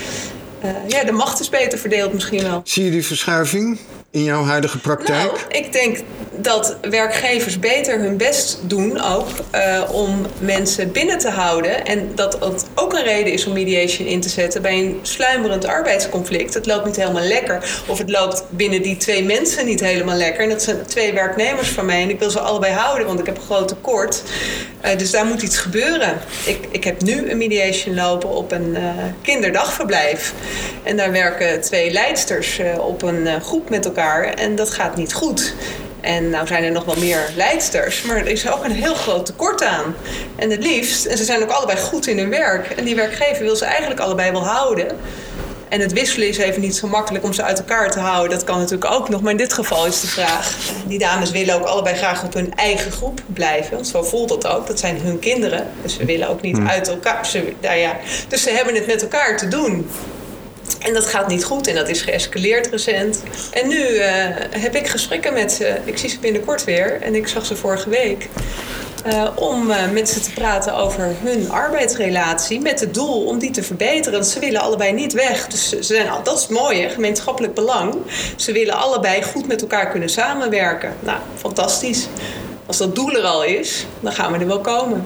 Ja, 0.87 1.03
de 1.03 1.11
macht 1.11 1.39
is 1.39 1.49
beter 1.49 1.79
verdeeld 1.79 2.13
misschien 2.13 2.43
wel. 2.43 2.61
Zie 2.63 2.83
je 2.83 2.91
die 2.91 3.05
verschuiving? 3.05 3.79
In 4.11 4.23
jouw 4.23 4.43
huidige 4.43 4.79
praktijk? 4.79 5.31
Nou, 5.31 5.37
ik 5.49 5.71
denk 5.71 5.97
dat 6.41 6.77
werkgevers 6.81 7.59
beter 7.59 7.99
hun 7.99 8.17
best 8.17 8.59
doen 8.61 9.01
ook 9.01 9.27
uh, 9.55 9.83
om 9.91 10.25
mensen 10.39 10.91
binnen 10.91 11.17
te 11.17 11.29
houden. 11.29 11.85
En 11.85 12.11
dat 12.15 12.33
het 12.43 12.65
ook 12.75 12.93
een 12.93 13.03
reden 13.03 13.33
is 13.33 13.45
om 13.45 13.53
mediation 13.53 14.07
in 14.07 14.21
te 14.21 14.29
zetten 14.29 14.61
bij 14.61 14.77
een 14.79 14.99
sluimerend 15.01 15.65
arbeidsconflict. 15.65 16.53
Het 16.53 16.65
loopt 16.65 16.85
niet 16.85 16.95
helemaal 16.95 17.23
lekker. 17.23 17.81
Of 17.87 17.97
het 17.97 18.09
loopt 18.09 18.43
binnen 18.49 18.81
die 18.81 18.97
twee 18.97 19.23
mensen 19.23 19.65
niet 19.65 19.79
helemaal 19.79 20.15
lekker. 20.15 20.43
En 20.43 20.49
dat 20.49 20.63
zijn 20.63 20.85
twee 20.85 21.13
werknemers 21.13 21.69
van 21.69 21.85
mij. 21.85 22.01
En 22.01 22.09
ik 22.09 22.19
wil 22.19 22.29
ze 22.29 22.39
allebei 22.39 22.73
houden, 22.73 23.07
want 23.07 23.19
ik 23.19 23.25
heb 23.25 23.37
een 23.37 23.43
groot 23.43 23.67
tekort. 23.67 24.23
Uh, 24.85 24.97
dus 24.97 25.11
daar 25.11 25.25
moet 25.25 25.41
iets 25.41 25.57
gebeuren. 25.57 26.17
Ik, 26.45 26.67
ik 26.71 26.83
heb 26.83 27.01
nu 27.01 27.31
een 27.31 27.37
mediation 27.37 27.95
lopen 27.95 28.29
op 28.29 28.51
een 28.51 28.69
uh, 28.69 28.79
kinderdagverblijf. 29.21 30.33
En 30.83 30.97
daar 30.97 31.11
werken 31.11 31.61
twee 31.61 31.91
leidsters 31.91 32.59
op 32.79 33.01
een 33.01 33.41
groep 33.41 33.69
met 33.69 33.85
elkaar 33.85 33.98
en 34.35 34.55
dat 34.55 34.69
gaat 34.69 34.95
niet 34.95 35.13
goed. 35.13 35.53
En 36.01 36.29
nou 36.29 36.47
zijn 36.47 36.63
er 36.63 36.71
nog 36.71 36.85
wel 36.85 36.95
meer 36.99 37.29
leidsters, 37.35 38.01
maar 38.01 38.17
er 38.17 38.27
is 38.27 38.51
ook 38.51 38.63
een 38.63 38.71
heel 38.71 38.95
groot 38.95 39.25
tekort 39.25 39.63
aan. 39.63 39.95
En 40.35 40.49
het 40.49 40.63
liefst, 40.63 41.05
en 41.05 41.17
ze 41.17 41.23
zijn 41.23 41.43
ook 41.43 41.49
allebei 41.49 41.77
goed 41.79 42.07
in 42.07 42.17
hun 42.17 42.29
werk. 42.29 42.69
En 42.69 42.83
die 42.83 42.95
werkgever 42.95 43.43
wil 43.43 43.55
ze 43.55 43.65
eigenlijk 43.65 43.99
allebei 43.99 44.31
wel 44.31 44.45
houden. 44.45 44.87
En 45.69 45.79
het 45.79 45.93
wisselen 45.93 46.27
is 46.27 46.37
even 46.37 46.61
niet 46.61 46.75
zo 46.75 46.87
makkelijk 46.87 47.23
om 47.23 47.33
ze 47.33 47.43
uit 47.43 47.59
elkaar 47.59 47.91
te 47.91 47.99
houden. 47.99 48.29
Dat 48.29 48.43
kan 48.43 48.57
natuurlijk 48.57 48.91
ook 48.91 49.09
nog, 49.09 49.21
maar 49.21 49.31
in 49.31 49.37
dit 49.37 49.53
geval 49.53 49.85
is 49.85 50.01
de 50.01 50.07
vraag. 50.07 50.55
Die 50.87 50.99
dames 50.99 51.31
willen 51.31 51.55
ook 51.55 51.65
allebei 51.65 51.95
graag 51.95 52.23
op 52.23 52.33
hun 52.33 52.53
eigen 52.55 52.91
groep 52.91 53.21
blijven. 53.25 53.73
Want 53.73 53.87
zo 53.87 54.03
voelt 54.03 54.29
dat 54.29 54.47
ook. 54.47 54.67
Dat 54.67 54.79
zijn 54.79 55.01
hun 55.01 55.19
kinderen. 55.19 55.67
Dus 55.81 55.95
ze 55.95 56.05
willen 56.05 56.29
ook 56.29 56.41
niet 56.41 56.57
hmm. 56.57 56.67
uit 56.67 56.87
elkaar. 56.87 57.25
Ze, 57.25 57.53
nou 57.61 57.77
ja, 57.77 57.97
dus 58.27 58.43
ze 58.43 58.49
hebben 58.49 58.75
het 58.75 58.87
met 58.87 59.01
elkaar 59.01 59.37
te 59.37 59.47
doen. 59.47 59.89
En 60.79 60.93
dat 60.93 61.05
gaat 61.05 61.27
niet 61.27 61.43
goed 61.43 61.67
en 61.67 61.75
dat 61.75 61.89
is 61.89 62.01
geëscaleerd 62.01 62.67
recent. 62.67 63.23
En 63.51 63.67
nu 63.67 63.77
uh, 63.77 64.03
heb 64.49 64.75
ik 64.75 64.87
gesprekken 64.87 65.33
met 65.33 65.51
ze. 65.51 65.77
Ik 65.85 65.97
zie 65.97 66.09
ze 66.09 66.19
binnenkort 66.19 66.63
weer 66.63 67.01
en 67.01 67.15
ik 67.15 67.27
zag 67.27 67.45
ze 67.45 67.55
vorige 67.55 67.89
week. 67.89 68.27
Uh, 69.07 69.27
om 69.35 69.69
uh, 69.69 69.91
met 69.91 70.09
ze 70.09 70.19
te 70.19 70.31
praten 70.31 70.75
over 70.75 71.15
hun 71.23 71.51
arbeidsrelatie. 71.51 72.59
Met 72.59 72.79
het 72.79 72.93
doel 72.93 73.25
om 73.25 73.39
die 73.39 73.51
te 73.51 73.63
verbeteren. 73.63 74.25
Ze 74.25 74.39
willen 74.39 74.61
allebei 74.61 74.93
niet 74.93 75.13
weg. 75.13 75.47
Dus 75.47 75.69
ze 75.69 75.83
zijn, 75.83 76.09
dat 76.23 76.39
is 76.39 76.47
mooi, 76.47 76.89
gemeenschappelijk 76.89 77.53
belang. 77.53 77.95
Ze 78.35 78.51
willen 78.51 78.73
allebei 78.73 79.23
goed 79.23 79.47
met 79.47 79.61
elkaar 79.61 79.89
kunnen 79.89 80.09
samenwerken. 80.09 80.93
Nou, 80.99 81.17
fantastisch. 81.37 82.07
Als 82.65 82.77
dat 82.77 82.95
doel 82.95 83.11
er 83.11 83.23
al 83.23 83.43
is, 83.43 83.85
dan 83.99 84.11
gaan 84.11 84.31
we 84.31 84.39
er 84.39 84.47
wel 84.47 84.61
komen. 84.61 85.05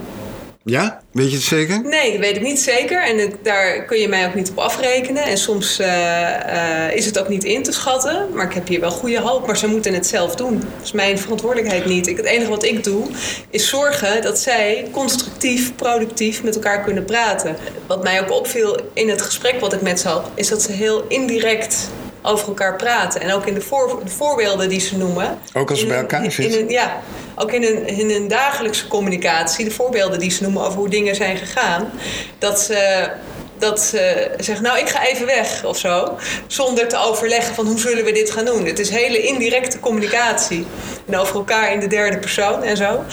Ja? 0.65 1.01
Weet 1.11 1.29
je 1.29 1.35
het 1.35 1.45
zeker? 1.45 1.81
Nee, 1.81 2.11
dat 2.11 2.19
weet 2.19 2.35
ik 2.35 2.41
niet 2.41 2.59
zeker. 2.59 3.03
En 3.03 3.33
daar 3.43 3.85
kun 3.85 3.97
je 3.97 4.07
mij 4.07 4.27
ook 4.27 4.35
niet 4.35 4.49
op 4.49 4.57
afrekenen. 4.57 5.23
En 5.23 5.37
soms 5.37 5.79
uh, 5.79 5.87
uh, 5.87 6.95
is 6.95 7.05
het 7.05 7.19
ook 7.19 7.29
niet 7.29 7.43
in 7.43 7.63
te 7.63 7.71
schatten. 7.71 8.27
Maar 8.33 8.45
ik 8.45 8.53
heb 8.53 8.67
hier 8.67 8.79
wel 8.79 8.91
goede 8.91 9.19
hoop. 9.19 9.47
Maar 9.47 9.57
ze 9.57 9.67
moeten 9.67 9.93
het 9.93 10.07
zelf 10.07 10.35
doen. 10.35 10.59
Dat 10.59 10.83
is 10.83 10.91
mijn 10.91 11.19
verantwoordelijkheid 11.19 11.85
niet. 11.85 12.07
Ik, 12.07 12.17
het 12.17 12.25
enige 12.25 12.49
wat 12.49 12.63
ik 12.63 12.83
doe, 12.83 13.07
is 13.49 13.69
zorgen 13.69 14.21
dat 14.21 14.39
zij 14.39 14.87
constructief, 14.91 15.75
productief 15.75 16.43
met 16.43 16.55
elkaar 16.55 16.83
kunnen 16.83 17.05
praten. 17.05 17.55
Wat 17.87 18.03
mij 18.03 18.21
ook 18.21 18.31
opviel 18.31 18.79
in 18.93 19.09
het 19.09 19.21
gesprek 19.21 19.59
wat 19.59 19.73
ik 19.73 19.81
met 19.81 19.99
ze 19.99 20.07
had, 20.07 20.29
is 20.35 20.47
dat 20.47 20.61
ze 20.61 20.71
heel 20.71 21.05
indirect 21.07 21.89
over 22.23 22.47
elkaar 22.47 22.75
praten. 22.75 23.21
En 23.21 23.33
ook 23.33 23.45
in 23.45 23.53
de, 23.53 23.61
voor, 23.61 24.01
de 24.03 24.11
voorbeelden 24.11 24.69
die 24.69 24.79
ze 24.79 24.97
noemen. 24.97 25.39
Ook 25.53 25.69
als 25.69 25.79
ze 25.79 25.85
bij 25.85 25.97
elkaar 25.97 26.31
zitten? 26.31 26.69
ja, 26.69 27.01
ook 27.35 27.51
in 27.51 27.63
hun, 27.63 27.87
in 27.87 28.09
hun 28.09 28.27
dagelijkse 28.27 28.87
communicatie, 28.87 29.65
de 29.65 29.71
voorbeelden 29.71 30.19
die 30.19 30.31
ze 30.31 30.43
noemen 30.43 30.63
over 30.63 30.77
hoe 30.77 30.89
dingen 30.89 31.15
zijn 31.15 31.37
gegaan. 31.37 31.91
Dat 32.39 32.59
ze 32.59 33.09
dat 33.57 33.81
ze 33.81 34.31
zeggen, 34.37 34.65
nou 34.65 34.79
ik 34.79 34.89
ga 34.89 35.05
even 35.05 35.25
weg 35.25 35.65
of 35.65 35.77
zo. 35.77 36.17
Zonder 36.47 36.87
te 36.87 36.97
overleggen 36.97 37.55
van 37.55 37.65
hoe 37.65 37.79
zullen 37.79 38.05
we 38.05 38.11
dit 38.11 38.31
gaan 38.31 38.45
doen. 38.45 38.65
Het 38.65 38.79
is 38.79 38.89
hele 38.89 39.21
indirecte 39.21 39.79
communicatie. 39.79 40.65
En 41.07 41.17
over 41.17 41.35
elkaar 41.35 41.73
in 41.73 41.79
de 41.79 41.87
derde 41.87 42.17
persoon 42.17 42.63
en 42.63 42.77
zo. 42.77 43.03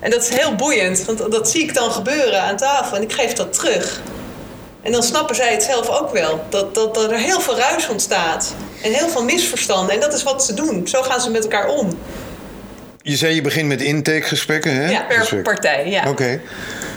En 0.00 0.10
dat 0.10 0.22
is 0.22 0.28
heel 0.28 0.54
boeiend, 0.54 1.04
want 1.04 1.32
dat 1.32 1.50
zie 1.50 1.62
ik 1.62 1.74
dan 1.74 1.90
gebeuren 1.90 2.42
aan 2.42 2.56
tafel. 2.56 2.96
En 2.96 3.02
ik 3.02 3.12
geef 3.12 3.32
dat 3.32 3.52
terug. 3.52 4.00
En 4.82 4.92
dan 4.92 5.02
snappen 5.02 5.36
zij 5.36 5.52
het 5.52 5.62
zelf 5.62 5.88
ook 5.88 6.12
wel. 6.12 6.44
Dat, 6.48 6.74
dat, 6.74 6.94
dat 6.94 7.10
er 7.10 7.18
heel 7.18 7.40
veel 7.40 7.56
ruis 7.56 7.88
ontstaat. 7.88 8.54
En 8.82 8.92
heel 8.92 9.08
veel 9.08 9.24
misverstanden. 9.24 9.94
En 9.94 10.00
dat 10.00 10.14
is 10.14 10.22
wat 10.22 10.44
ze 10.44 10.54
doen. 10.54 10.88
Zo 10.88 11.02
gaan 11.02 11.20
ze 11.20 11.30
met 11.30 11.42
elkaar 11.42 11.68
om. 11.68 11.98
Je 13.02 13.16
zei 13.16 13.34
je 13.34 13.40
begint 13.40 13.68
met 13.68 13.80
intakegesprekken, 13.80 14.74
hè? 14.74 14.90
Ja, 14.90 15.02
per 15.02 15.18
Gesprek. 15.18 15.42
partij, 15.42 15.88
ja. 15.88 16.08
Oké. 16.08 16.40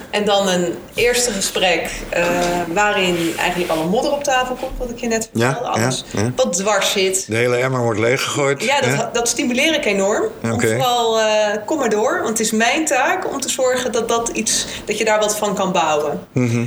En 0.10 0.26
dan 0.26 0.48
een 0.48 0.76
eerste 0.94 1.32
gesprek 1.32 1.90
uh, 2.18 2.28
waarin 2.74 3.34
eigenlijk 3.38 3.72
alle 3.72 3.86
modder 3.86 4.12
op 4.12 4.24
tafel 4.24 4.56
komt, 4.56 4.72
wat 4.78 4.90
ik 4.90 4.98
je 4.98 5.08
net 5.08 5.30
vertelde. 5.32 5.60
Ja, 5.64 5.70
alles 5.70 6.04
ja, 6.12 6.22
ja. 6.22 6.32
wat 6.36 6.54
dwars 6.54 6.92
zit. 6.92 7.26
De 7.28 7.36
hele 7.36 7.56
emmer 7.58 7.82
wordt 7.82 8.00
leeggegooid. 8.00 8.64
Ja, 8.64 8.82
dat, 8.82 9.14
dat 9.14 9.28
stimuleer 9.28 9.74
ik 9.74 9.86
enorm. 9.86 10.24
Oké. 10.52 10.68
vooral, 10.68 11.20
uh, 11.20 11.26
kom 11.66 11.78
maar 11.78 11.90
door. 11.90 12.18
Want 12.18 12.30
het 12.30 12.40
is 12.40 12.52
mijn 12.52 12.86
taak 12.86 13.32
om 13.34 13.42
te 13.42 13.50
zorgen 13.50 13.92
dat, 13.92 14.10
dat, 14.10 14.30
iets, 14.30 14.66
dat 14.86 14.98
je 14.98 15.06
daar 15.06 15.20
wat 15.20 15.38
van 15.38 15.56
kan 15.56 15.72
bouwen. 15.72 16.28
Mhm. 16.32 16.66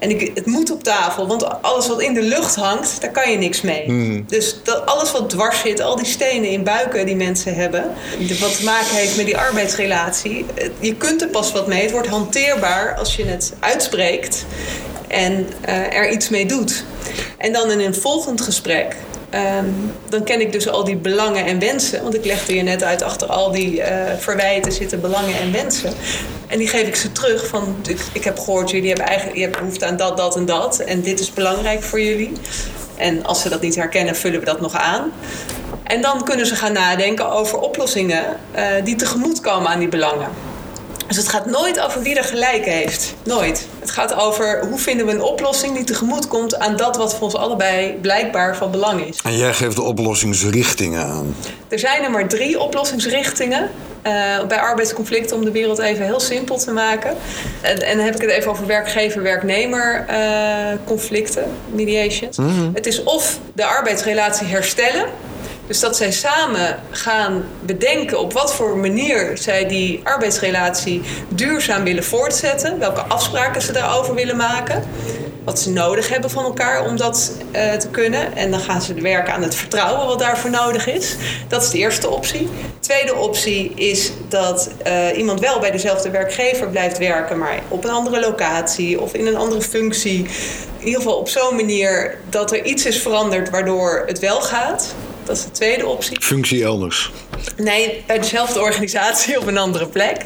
En 0.00 0.10
ik, 0.10 0.30
het 0.34 0.46
moet 0.46 0.70
op 0.70 0.82
tafel, 0.82 1.26
want 1.26 1.62
alles 1.62 1.88
wat 1.88 2.00
in 2.00 2.14
de 2.14 2.22
lucht 2.22 2.54
hangt, 2.54 3.00
daar 3.00 3.10
kan 3.10 3.30
je 3.30 3.38
niks 3.38 3.60
mee. 3.60 3.90
Mhm. 3.90 4.22
Dus 4.26 4.56
dat, 4.62 4.86
alles 4.86 5.12
wat 5.12 5.30
dwars 5.30 5.60
zit, 5.60 5.80
al 5.80 5.96
die 5.96 6.06
stenen 6.06 6.50
in 6.50 6.64
buiken 6.64 7.06
die 7.06 7.16
mensen 7.16 7.54
hebben, 7.54 7.84
wat 8.40 8.56
te 8.56 8.64
maken 8.64 8.94
heeft 8.94 9.16
met 9.16 9.26
die 9.26 9.36
arbeidsrelatie, 9.36 10.44
eh, 10.54 10.68
je 10.78 10.94
kunt 10.94 11.22
er 11.22 11.28
pas 11.28 11.52
wat 11.52 11.66
mee. 11.66 11.82
Het 11.82 11.90
wordt 11.90 12.08
hanteerbaar 12.08 12.96
als 12.96 13.16
je 13.16 13.24
het 13.24 13.52
uitspreekt 13.58 14.44
en 15.08 15.46
uh, 15.68 15.94
er 15.96 16.10
iets 16.10 16.28
mee 16.28 16.46
doet. 16.46 16.84
En 17.38 17.52
dan 17.52 17.70
in 17.70 17.80
een 17.80 17.94
volgend 17.94 18.40
gesprek 18.40 18.96
Um, 19.34 19.92
dan 20.08 20.24
ken 20.24 20.40
ik 20.40 20.52
dus 20.52 20.68
al 20.68 20.84
die 20.84 20.96
belangen 20.96 21.46
en 21.46 21.58
wensen. 21.58 22.02
Want 22.02 22.14
ik 22.14 22.24
legde 22.24 22.54
je 22.54 22.62
net 22.62 22.82
uit, 22.82 23.02
achter 23.02 23.28
al 23.28 23.50
die 23.50 23.78
uh, 23.78 23.86
verwijten 24.18 24.72
zitten 24.72 25.00
belangen 25.00 25.34
en 25.40 25.52
wensen. 25.52 25.92
En 26.46 26.58
die 26.58 26.68
geef 26.68 26.86
ik 26.86 26.96
ze 26.96 27.12
terug 27.12 27.46
van, 27.46 27.76
ik, 28.12 28.24
heb 28.24 28.38
gehoord, 28.38 28.70
jullie 28.70 28.88
hebben, 28.88 29.06
eigenlijk, 29.06 29.38
je 29.38 29.44
hebt 29.44 29.58
behoefte 29.58 29.86
aan 29.86 29.96
dat, 29.96 30.16
dat 30.16 30.36
en 30.36 30.44
dat. 30.44 30.78
En 30.78 31.00
dit 31.00 31.20
is 31.20 31.32
belangrijk 31.32 31.82
voor 31.82 32.00
jullie. 32.00 32.32
En 32.96 33.24
als 33.24 33.42
ze 33.42 33.48
dat 33.48 33.60
niet 33.60 33.74
herkennen, 33.74 34.16
vullen 34.16 34.40
we 34.40 34.46
dat 34.46 34.60
nog 34.60 34.74
aan. 34.74 35.12
En 35.82 36.02
dan 36.02 36.24
kunnen 36.24 36.46
ze 36.46 36.54
gaan 36.54 36.72
nadenken 36.72 37.30
over 37.30 37.58
oplossingen 37.58 38.24
uh, 38.56 38.62
die 38.84 38.96
tegemoetkomen 38.96 39.70
aan 39.70 39.78
die 39.78 39.88
belangen. 39.88 40.28
Dus 41.10 41.18
het 41.18 41.28
gaat 41.28 41.46
nooit 41.46 41.80
over 41.80 42.02
wie 42.02 42.16
er 42.16 42.24
gelijk 42.24 42.64
heeft. 42.64 43.14
Nooit. 43.24 43.66
Het 43.80 43.90
gaat 43.90 44.14
over 44.14 44.66
hoe 44.68 44.78
vinden 44.78 45.06
we 45.06 45.12
een 45.12 45.22
oplossing 45.22 45.74
die 45.74 45.84
tegemoet 45.84 46.28
komt 46.28 46.58
aan 46.58 46.76
dat 46.76 46.96
wat 46.96 47.14
voor 47.14 47.22
ons 47.22 47.34
allebei 47.34 47.94
blijkbaar 48.00 48.56
van 48.56 48.70
belang 48.70 49.06
is. 49.06 49.20
En 49.22 49.36
jij 49.36 49.54
geeft 49.54 49.76
de 49.76 49.82
oplossingsrichtingen 49.82 51.04
aan. 51.04 51.36
Er 51.68 51.78
zijn 51.78 52.02
er 52.02 52.10
maar 52.10 52.28
drie 52.28 52.60
oplossingsrichtingen. 52.60 53.70
Uh, 54.06 54.46
bij 54.48 54.58
arbeidsconflicten 54.58 55.36
om 55.36 55.44
de 55.44 55.50
wereld 55.50 55.78
even 55.78 56.04
heel 56.04 56.20
simpel 56.20 56.58
te 56.58 56.72
maken. 56.72 57.16
En, 57.60 57.82
en 57.82 57.96
dan 57.96 58.04
heb 58.04 58.14
ik 58.14 58.20
het 58.20 58.30
even 58.30 58.50
over 58.50 58.66
werkgever-werknemer 58.66 60.06
uh, 60.10 60.16
conflicten, 60.84 61.44
mediations. 61.72 62.36
Mm 62.36 62.48
-hmm. 62.48 62.70
Het 62.74 62.86
is 62.86 63.02
of 63.02 63.38
de 63.54 63.64
arbeidsrelatie 63.64 64.46
herstellen. 64.46 65.06
Dus 65.70 65.80
dat 65.80 65.96
zij 65.96 66.12
samen 66.12 66.78
gaan 66.90 67.44
bedenken 67.60 68.20
op 68.20 68.32
wat 68.32 68.54
voor 68.54 68.78
manier 68.78 69.38
zij 69.38 69.66
die 69.66 70.00
arbeidsrelatie 70.04 71.02
duurzaam 71.28 71.84
willen 71.84 72.04
voortzetten. 72.04 72.78
Welke 72.78 73.00
afspraken 73.00 73.62
ze 73.62 73.72
daarover 73.72 74.14
willen 74.14 74.36
maken. 74.36 74.84
Wat 75.44 75.60
ze 75.60 75.70
nodig 75.70 76.08
hebben 76.08 76.30
van 76.30 76.44
elkaar 76.44 76.84
om 76.84 76.96
dat 76.96 77.32
uh, 77.52 77.72
te 77.72 77.88
kunnen. 77.88 78.36
En 78.36 78.50
dan 78.50 78.60
gaan 78.60 78.82
ze 78.82 78.94
werken 78.94 79.32
aan 79.32 79.42
het 79.42 79.54
vertrouwen 79.54 80.06
wat 80.06 80.18
daarvoor 80.18 80.50
nodig 80.50 80.86
is. 80.86 81.16
Dat 81.48 81.62
is 81.62 81.70
de 81.70 81.78
eerste 81.78 82.08
optie. 82.08 82.48
Tweede 82.80 83.14
optie 83.14 83.72
is 83.74 84.12
dat 84.28 84.70
uh, 84.86 85.18
iemand 85.18 85.40
wel 85.40 85.58
bij 85.58 85.70
dezelfde 85.70 86.10
werkgever 86.10 86.68
blijft 86.68 86.98
werken, 86.98 87.38
maar 87.38 87.60
op 87.68 87.84
een 87.84 87.90
andere 87.90 88.20
locatie 88.20 89.00
of 89.00 89.12
in 89.12 89.26
een 89.26 89.36
andere 89.36 89.62
functie. 89.62 90.18
In 90.78 90.86
ieder 90.86 91.00
geval 91.00 91.18
op 91.18 91.28
zo'n 91.28 91.56
manier 91.56 92.18
dat 92.28 92.52
er 92.52 92.64
iets 92.64 92.86
is 92.86 93.02
veranderd 93.02 93.50
waardoor 93.50 94.02
het 94.06 94.18
wel 94.18 94.40
gaat. 94.40 94.94
Dat 95.24 95.36
is 95.36 95.44
de 95.44 95.50
tweede 95.50 95.86
optie. 95.86 96.20
Functie 96.20 96.64
elders. 96.64 97.10
Nee, 97.56 98.02
bij 98.06 98.18
dezelfde 98.18 98.60
organisatie 98.60 99.38
op 99.38 99.46
een 99.46 99.58
andere 99.58 99.86
plek. 99.86 100.24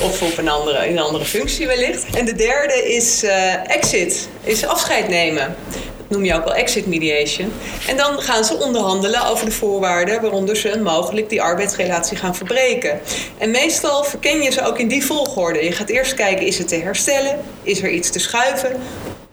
Of 0.00 0.22
op 0.22 0.38
een 0.38 0.48
andere, 0.48 0.86
in 0.86 0.96
een 0.96 1.02
andere 1.02 1.24
functie 1.24 1.66
wellicht. 1.66 2.04
En 2.16 2.24
de 2.24 2.34
derde 2.34 2.94
is 2.94 3.24
uh, 3.24 3.70
exit, 3.70 4.28
is 4.42 4.66
afscheid 4.66 5.08
nemen. 5.08 5.56
Dat 5.96 6.08
noem 6.08 6.24
je 6.24 6.34
ook 6.34 6.44
wel 6.44 6.54
exit 6.54 6.86
mediation. 6.86 7.52
En 7.88 7.96
dan 7.96 8.20
gaan 8.20 8.44
ze 8.44 8.56
onderhandelen 8.56 9.26
over 9.26 9.44
de 9.44 9.52
voorwaarden 9.52 10.20
waaronder 10.20 10.56
ze 10.56 10.80
mogelijk 10.82 11.28
die 11.28 11.42
arbeidsrelatie 11.42 12.16
gaan 12.16 12.34
verbreken. 12.34 13.00
En 13.38 13.50
meestal 13.50 14.04
verken 14.04 14.42
je 14.42 14.50
ze 14.50 14.64
ook 14.66 14.78
in 14.78 14.88
die 14.88 15.04
volgorde. 15.04 15.64
Je 15.64 15.72
gaat 15.72 15.88
eerst 15.88 16.14
kijken, 16.14 16.46
is 16.46 16.58
het 16.58 16.68
te 16.68 16.76
herstellen? 16.76 17.40
Is 17.62 17.82
er 17.82 17.90
iets 17.90 18.10
te 18.10 18.18
schuiven? 18.18 18.80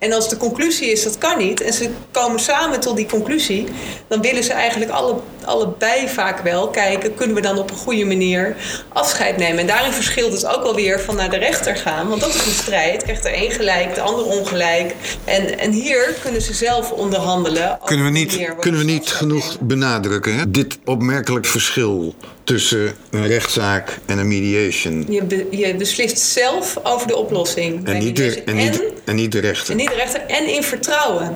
En 0.01 0.13
als 0.13 0.29
de 0.29 0.37
conclusie 0.37 0.91
is 0.91 1.03
dat 1.03 1.17
kan 1.17 1.37
niet 1.37 1.61
en 1.61 1.73
ze 1.73 1.89
komen 2.11 2.39
samen 2.39 2.79
tot 2.79 2.95
die 2.95 3.05
conclusie, 3.05 3.67
dan 4.07 4.21
willen 4.21 4.43
ze 4.43 4.53
eigenlijk 4.53 4.91
alle, 4.91 5.15
allebei 5.45 6.09
vaak 6.09 6.39
wel 6.39 6.69
kijken, 6.69 7.15
kunnen 7.15 7.35
we 7.35 7.41
dan 7.41 7.57
op 7.57 7.71
een 7.71 7.77
goede 7.77 8.05
manier 8.05 8.55
afscheid 8.89 9.37
nemen. 9.37 9.59
En 9.59 9.67
daarin 9.67 9.91
verschilt 9.91 10.33
het 10.33 10.45
ook 10.45 10.63
wel 10.63 10.75
weer 10.75 10.99
van 10.99 11.15
naar 11.15 11.29
de 11.29 11.37
rechter 11.37 11.75
gaan, 11.75 12.07
want 12.07 12.21
dat 12.21 12.35
is 12.35 12.45
een 12.45 12.51
strijd. 12.51 13.03
Krijgt 13.03 13.25
er 13.25 13.33
één 13.33 13.51
gelijk, 13.51 13.95
de 13.95 14.01
ander 14.01 14.25
ongelijk. 14.25 14.95
En, 15.25 15.59
en 15.59 15.71
hier 15.71 16.15
kunnen 16.21 16.41
ze 16.41 16.53
zelf 16.53 16.91
onderhandelen. 16.91 17.79
Kunnen 17.85 18.05
we 18.05 18.11
niet, 18.11 18.39
kunnen 18.59 18.79
we 18.79 18.85
niet 18.85 19.09
genoeg 19.09 19.59
benadrukken, 19.59 20.35
hè? 20.35 20.51
dit 20.51 20.79
opmerkelijk 20.85 21.45
verschil 21.45 22.15
tussen 22.43 22.95
een 23.09 23.27
rechtszaak 23.27 23.99
en 24.05 24.17
een 24.17 24.27
mediation. 24.27 25.05
Je, 25.09 25.23
be, 25.23 25.47
je 25.51 25.75
beslist 25.75 26.19
zelf 26.19 26.79
over 26.83 27.07
de 27.07 27.15
oplossing. 27.15 27.87
En 27.87 27.97
niet 27.97 28.15
de, 28.15 28.43
en, 28.43 28.55
niet, 28.55 28.83
en 29.05 29.15
niet 29.15 29.31
de 29.31 29.39
rechter. 29.39 29.71
En 29.71 29.77
niet 29.77 29.89
de 29.89 29.95
rechter 29.95 30.21
en 30.21 30.47
in 30.47 30.63
vertrouwen. 30.63 31.35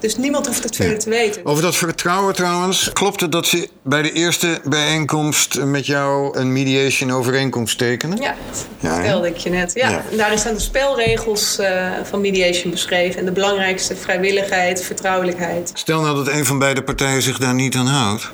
Dus 0.00 0.16
niemand 0.16 0.46
hoeft 0.46 0.62
het 0.62 0.76
verder 0.76 0.94
ja. 0.94 1.00
te 1.00 1.10
weten. 1.10 1.44
Over 1.44 1.62
dat 1.62 1.76
vertrouwen 1.76 2.34
trouwens, 2.34 2.90
klopt 2.92 3.20
het 3.20 3.32
dat 3.32 3.46
ze 3.46 3.68
bij 3.82 4.02
de 4.02 4.12
eerste 4.12 4.60
bijeenkomst 4.64 5.64
met 5.64 5.86
jou 5.86 6.38
een 6.38 6.52
mediation 6.52 7.12
overeenkomst 7.12 7.78
tekenen? 7.78 8.20
Ja, 8.20 8.34
dat 8.80 8.94
vertelde 8.94 9.28
ik 9.28 9.36
je 9.36 9.50
net. 9.50 9.72
Ja, 9.74 9.90
ja. 9.90 10.04
En 10.10 10.16
daarin 10.16 10.38
staan 10.38 10.54
de 10.54 10.60
spelregels 10.60 11.58
uh, 11.60 11.92
van 12.02 12.20
mediation 12.20 12.70
beschreven. 12.70 13.18
En 13.18 13.24
de 13.24 13.32
belangrijkste 13.32 13.96
vrijwilligheid, 13.96 14.82
vertrouwelijkheid. 14.82 15.70
Stel 15.74 16.00
nou 16.00 16.16
dat 16.16 16.28
een 16.28 16.44
van 16.44 16.58
beide 16.58 16.82
partijen 16.82 17.22
zich 17.22 17.38
daar 17.38 17.54
niet 17.54 17.76
aan 17.76 17.86
houdt. 17.86 18.30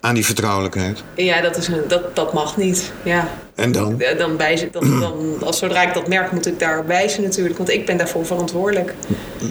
Aan 0.00 0.14
die 0.14 0.24
vertrouwelijkheid. 0.24 1.02
Ja, 1.16 1.40
dat, 1.40 1.56
is 1.56 1.68
een, 1.68 1.82
dat, 1.88 2.16
dat 2.16 2.32
mag 2.32 2.56
niet. 2.56 2.92
Ja. 3.02 3.28
En 3.56 3.72
dan? 3.72 4.02
Dan 4.18 4.36
wijzen, 4.36 4.68
dan, 4.72 5.00
dan, 5.00 5.36
als 5.44 5.58
zodra 5.58 5.82
ik 5.82 5.94
dat 5.94 6.08
merk, 6.08 6.32
moet 6.32 6.46
ik 6.46 6.58
daar 6.58 6.86
wijzen 6.86 7.22
natuurlijk. 7.22 7.56
Want 7.56 7.70
ik 7.70 7.86
ben 7.86 7.96
daarvoor 7.96 8.26
verantwoordelijk. 8.26 8.94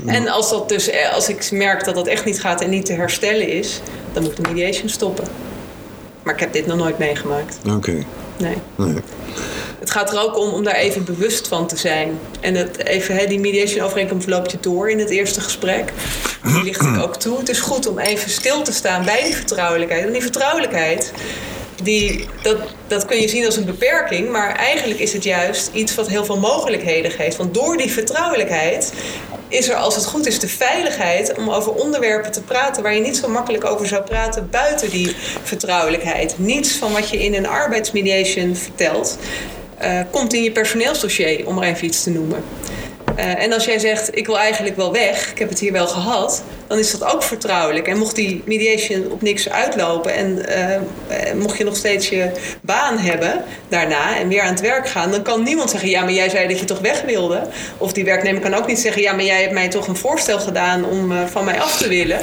En 0.06 0.28
als, 0.28 0.50
dat 0.50 0.70
dus, 0.70 0.90
als 1.14 1.30
ik 1.30 1.52
merk 1.52 1.86
dat 1.86 1.96
dat 1.96 2.08
echt 2.08 2.26
niet 2.26 2.40
gaat 2.40 2.62
en 2.62 2.70
niet 2.70 2.86
te 2.86 2.94
herstellen 2.94 3.48
is, 3.48 3.82
dan 4.14 4.24
moet 4.24 4.36
de 4.36 4.42
mediation 4.42 4.90
stoppen. 4.90 5.28
Maar 6.24 6.34
ik 6.34 6.40
heb 6.40 6.54
dit 6.54 6.66
nog 6.66 6.78
nooit 6.78 6.98
meegemaakt. 6.98 7.58
Oké. 7.66 7.76
Okay. 7.76 8.06
Nee. 8.38 8.56
nee. 8.76 8.96
Het 9.80 9.92
gaat 9.92 10.14
er 10.14 10.20
ook 10.20 10.38
om 10.38 10.50
om 10.50 10.64
daar 10.64 10.76
even 10.76 11.04
bewust 11.04 11.48
van 11.48 11.68
te 11.68 11.78
zijn. 11.78 12.20
En 12.40 12.56
het 12.56 12.86
even, 12.86 13.16
hè, 13.16 13.28
die 13.28 13.40
mediation 13.40 13.86
overeenkomst 13.86 14.28
loopt 14.28 14.52
je 14.52 14.58
door 14.62 14.90
in 14.90 15.00
het 15.00 15.10
eerste 15.10 15.42
gesprek. 15.42 15.94
Die 16.44 16.64
ligt 16.64 16.82
ik 16.82 16.98
ook 16.98 17.16
toe. 17.16 17.38
Het 17.38 17.50
is 17.50 17.60
goed 17.60 17.88
om 17.88 18.00
even 18.00 18.30
stil 18.30 18.62
te 18.62 18.72
staan 18.72 19.06
bij 19.06 19.24
die 19.24 19.36
vertrouwelijkheid. 19.36 20.06
En 20.06 20.12
die 20.12 20.22
vertrouwelijkheid 20.22 21.12
die, 21.86 22.26
dat, 22.42 22.58
dat 22.88 23.06
kun 23.06 23.22
je 23.22 23.28
zien 23.28 23.46
als 23.46 23.56
een 23.56 23.66
beperking, 23.66 24.32
maar 24.32 24.56
eigenlijk 24.56 25.00
is 25.00 25.14
het 25.14 25.24
juist 25.24 25.70
iets 25.74 25.96
wat 25.96 26.08
heel 26.08 26.26
veel 26.26 26.40
mogelijkheden 26.40 27.12
geeft. 27.12 27.38
Want 27.38 27.54
door 27.54 27.78
die 27.78 27.92
vertrouwelijkheid 27.92 28.94
is 29.48 29.70
er, 29.70 29.76
als 29.76 29.96
het 29.96 30.06
goed 30.06 30.28
is, 30.28 30.40
de 30.40 30.48
veiligheid 30.48 31.34
om 31.38 31.50
over 31.50 31.72
onderwerpen 31.72 32.32
te 32.32 32.42
praten 32.42 32.84
waar 32.84 32.94
je 32.94 33.02
niet 33.02 33.18
zo 33.18 33.28
makkelijk 33.28 33.66
over 33.66 33.88
zou 33.88 34.04
praten 34.04 34.48
buiten 34.52 34.90
die 34.90 35.16
vertrouwelijkheid. 35.44 36.36
Niets 36.38 36.72
van 36.72 36.92
wat 36.92 37.10
je 37.10 37.24
in 37.24 37.34
een 37.34 37.48
arbeidsmediation 37.48 38.56
vertelt, 38.56 39.18
uh, 39.82 40.00
komt 40.12 40.34
in 40.34 40.44
je 40.44 40.52
personeelsdossier, 40.52 41.48
om 41.48 41.56
maar 41.56 41.68
even 41.68 41.86
iets 41.86 42.04
te 42.04 42.10
noemen. 42.10 42.44
Uh, 43.18 43.44
en 43.44 43.54
als 43.54 43.66
jij 43.66 43.80
zegt, 43.80 44.18
ik 44.18 44.26
wil 44.26 44.40
eigenlijk 44.40 44.76
wel 44.76 44.92
weg, 44.92 45.32
ik 45.32 45.40
heb 45.40 45.50
het 45.50 45.60
hier 45.60 45.72
wel 45.72 45.88
gehad, 45.88 46.44
dan 46.68 46.78
is 46.78 46.92
dat 46.92 47.14
ook 47.14 47.24
vertrouwelijk. 47.24 47.88
En 47.88 47.98
mocht 47.98 48.16
die 48.16 48.42
mediation 48.46 49.12
op 49.12 49.22
niks 49.22 49.50
uitlopen 49.50 50.14
en 50.14 50.46
uh, 50.50 51.42
mocht 51.42 51.58
je 51.58 51.64
nog 51.64 51.76
steeds 51.76 52.10
je 52.10 52.32
baan 52.62 52.98
hebben 52.98 53.44
daarna 53.68 54.18
en 54.18 54.28
weer 54.28 54.42
aan 54.42 54.54
het 54.54 54.62
werk 54.62 54.88
gaan, 54.88 55.12
dan 55.12 55.22
kan 55.22 55.44
niemand 55.44 55.70
zeggen, 55.70 55.90
ja, 55.90 56.02
maar 56.02 56.14
jij 56.14 56.30
zei 56.30 56.48
dat 56.48 56.60
je 56.60 56.66
toch 56.66 56.80
weg 56.80 57.02
wilde. 57.02 57.48
Of 57.78 57.94
die 57.94 58.06
werknemer 58.06 58.42
kan 58.42 58.54
ook 58.54 58.68
niet 58.68 58.80
zeggen, 58.80 59.02
ja, 59.02 59.14
maar 59.14 59.24
jij 59.24 59.42
hebt 59.42 59.54
mij 59.54 59.70
toch 59.70 59.88
een 59.88 59.96
voorstel 59.96 60.40
gedaan 60.40 60.86
om 60.86 61.14
van 61.32 61.46
mij 61.46 61.60
af 61.62 61.78
te 61.78 61.88
willen. 61.88 62.20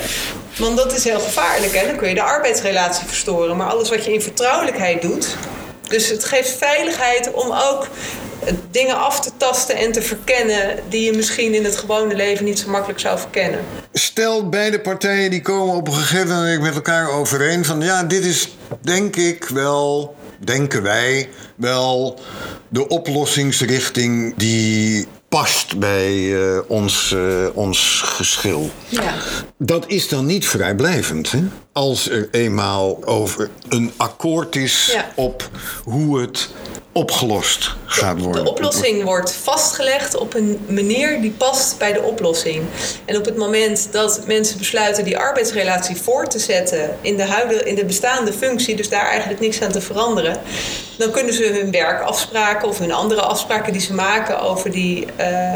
Want 0.59 0.77
dat 0.77 0.97
is 0.97 1.05
heel 1.05 1.21
gevaarlijk, 1.21 1.75
hè? 1.75 1.87
dan 1.87 1.97
kun 1.97 2.09
je 2.09 2.15
de 2.15 2.23
arbeidsrelatie 2.23 3.07
verstoren. 3.07 3.57
Maar 3.57 3.67
alles 3.67 3.89
wat 3.89 4.05
je 4.05 4.13
in 4.13 4.23
vertrouwelijkheid 4.23 5.03
doet, 5.03 5.37
dus 5.89 6.09
het 6.09 6.25
geeft 6.25 6.57
veiligheid 6.59 7.31
om 7.31 7.53
ook 7.53 7.89
dingen 8.71 8.97
af 8.97 9.21
te 9.21 9.31
tasten 9.37 9.77
en 9.77 9.93
te 9.93 10.03
verkennen 10.03 10.79
die 10.89 11.05
je 11.05 11.13
misschien 11.13 11.55
in 11.55 11.65
het 11.65 11.77
gewone 11.77 12.15
leven 12.15 12.45
niet 12.45 12.59
zo 12.59 12.71
makkelijk 12.71 13.01
zou 13.01 13.19
verkennen. 13.19 13.61
Stel, 13.93 14.49
beide 14.49 14.81
partijen 14.81 15.31
die 15.31 15.43
komen 15.43 15.75
op 15.75 15.87
een 15.87 15.95
gegeven 15.95 16.29
moment 16.29 16.63
met 16.63 16.75
elkaar 16.75 17.11
overeen 17.11 17.65
van 17.65 17.81
ja, 17.81 18.05
dit 18.05 18.25
is 18.25 18.57
denk 18.81 19.17
ik 19.17 19.45
wel, 19.45 20.17
denken 20.39 20.83
wij 20.83 21.29
wel, 21.57 22.21
de 22.69 22.89
oplossingsrichting 22.89 24.35
die 24.37 25.07
past 25.29 25.79
bij 25.79 26.15
uh, 26.15 26.59
ons, 26.67 27.11
uh, 27.11 27.47
ons 27.55 28.01
geschil. 28.05 28.71
Ja. 28.89 29.15
Dat 29.59 29.85
is 29.87 30.09
dan 30.09 30.27
niet 30.27 30.47
vrijblijvend. 30.47 31.31
Hè? 31.31 31.43
Als 31.73 32.09
er 32.09 32.29
eenmaal 32.31 33.05
over 33.05 33.51
een 33.69 33.93
akkoord 33.97 34.57
is 34.57 34.91
ja. 34.93 35.13
op 35.15 35.51
hoe 35.85 36.21
het 36.21 36.49
opgelost 36.93 37.77
gaat 37.87 38.21
worden. 38.21 38.45
De 38.45 38.51
oplossing 38.51 39.03
wordt 39.03 39.33
vastgelegd 39.33 40.17
op 40.17 40.35
een 40.35 40.61
manier 40.69 41.21
die 41.21 41.31
past 41.31 41.79
bij 41.79 41.93
de 41.93 42.03
oplossing. 42.03 42.63
En 43.05 43.17
op 43.17 43.25
het 43.25 43.37
moment 43.37 43.89
dat 43.93 44.23
mensen 44.27 44.59
besluiten 44.59 45.05
die 45.05 45.19
arbeidsrelatie 45.19 45.97
voor 45.97 46.29
te 46.29 46.39
zetten 46.39 46.97
in 47.01 47.17
de, 47.17 47.23
huidige, 47.25 47.65
in 47.65 47.75
de 47.75 47.85
bestaande 47.85 48.33
functie, 48.33 48.77
dus 48.77 48.89
daar 48.89 49.07
eigenlijk 49.07 49.41
niks 49.41 49.63
aan 49.63 49.73
te 49.73 49.81
veranderen, 49.81 50.41
dan 50.99 51.11
kunnen 51.11 51.35
ze 51.35 51.59
hun 51.61 51.71
werkafspraken 51.71 52.69
of 52.69 52.79
hun 52.79 52.93
andere 52.93 53.21
afspraken 53.21 53.73
die 53.73 53.83
ze 53.83 53.95
maken 53.95 54.41
over 54.41 54.71
die, 54.71 55.07
uh, 55.21 55.55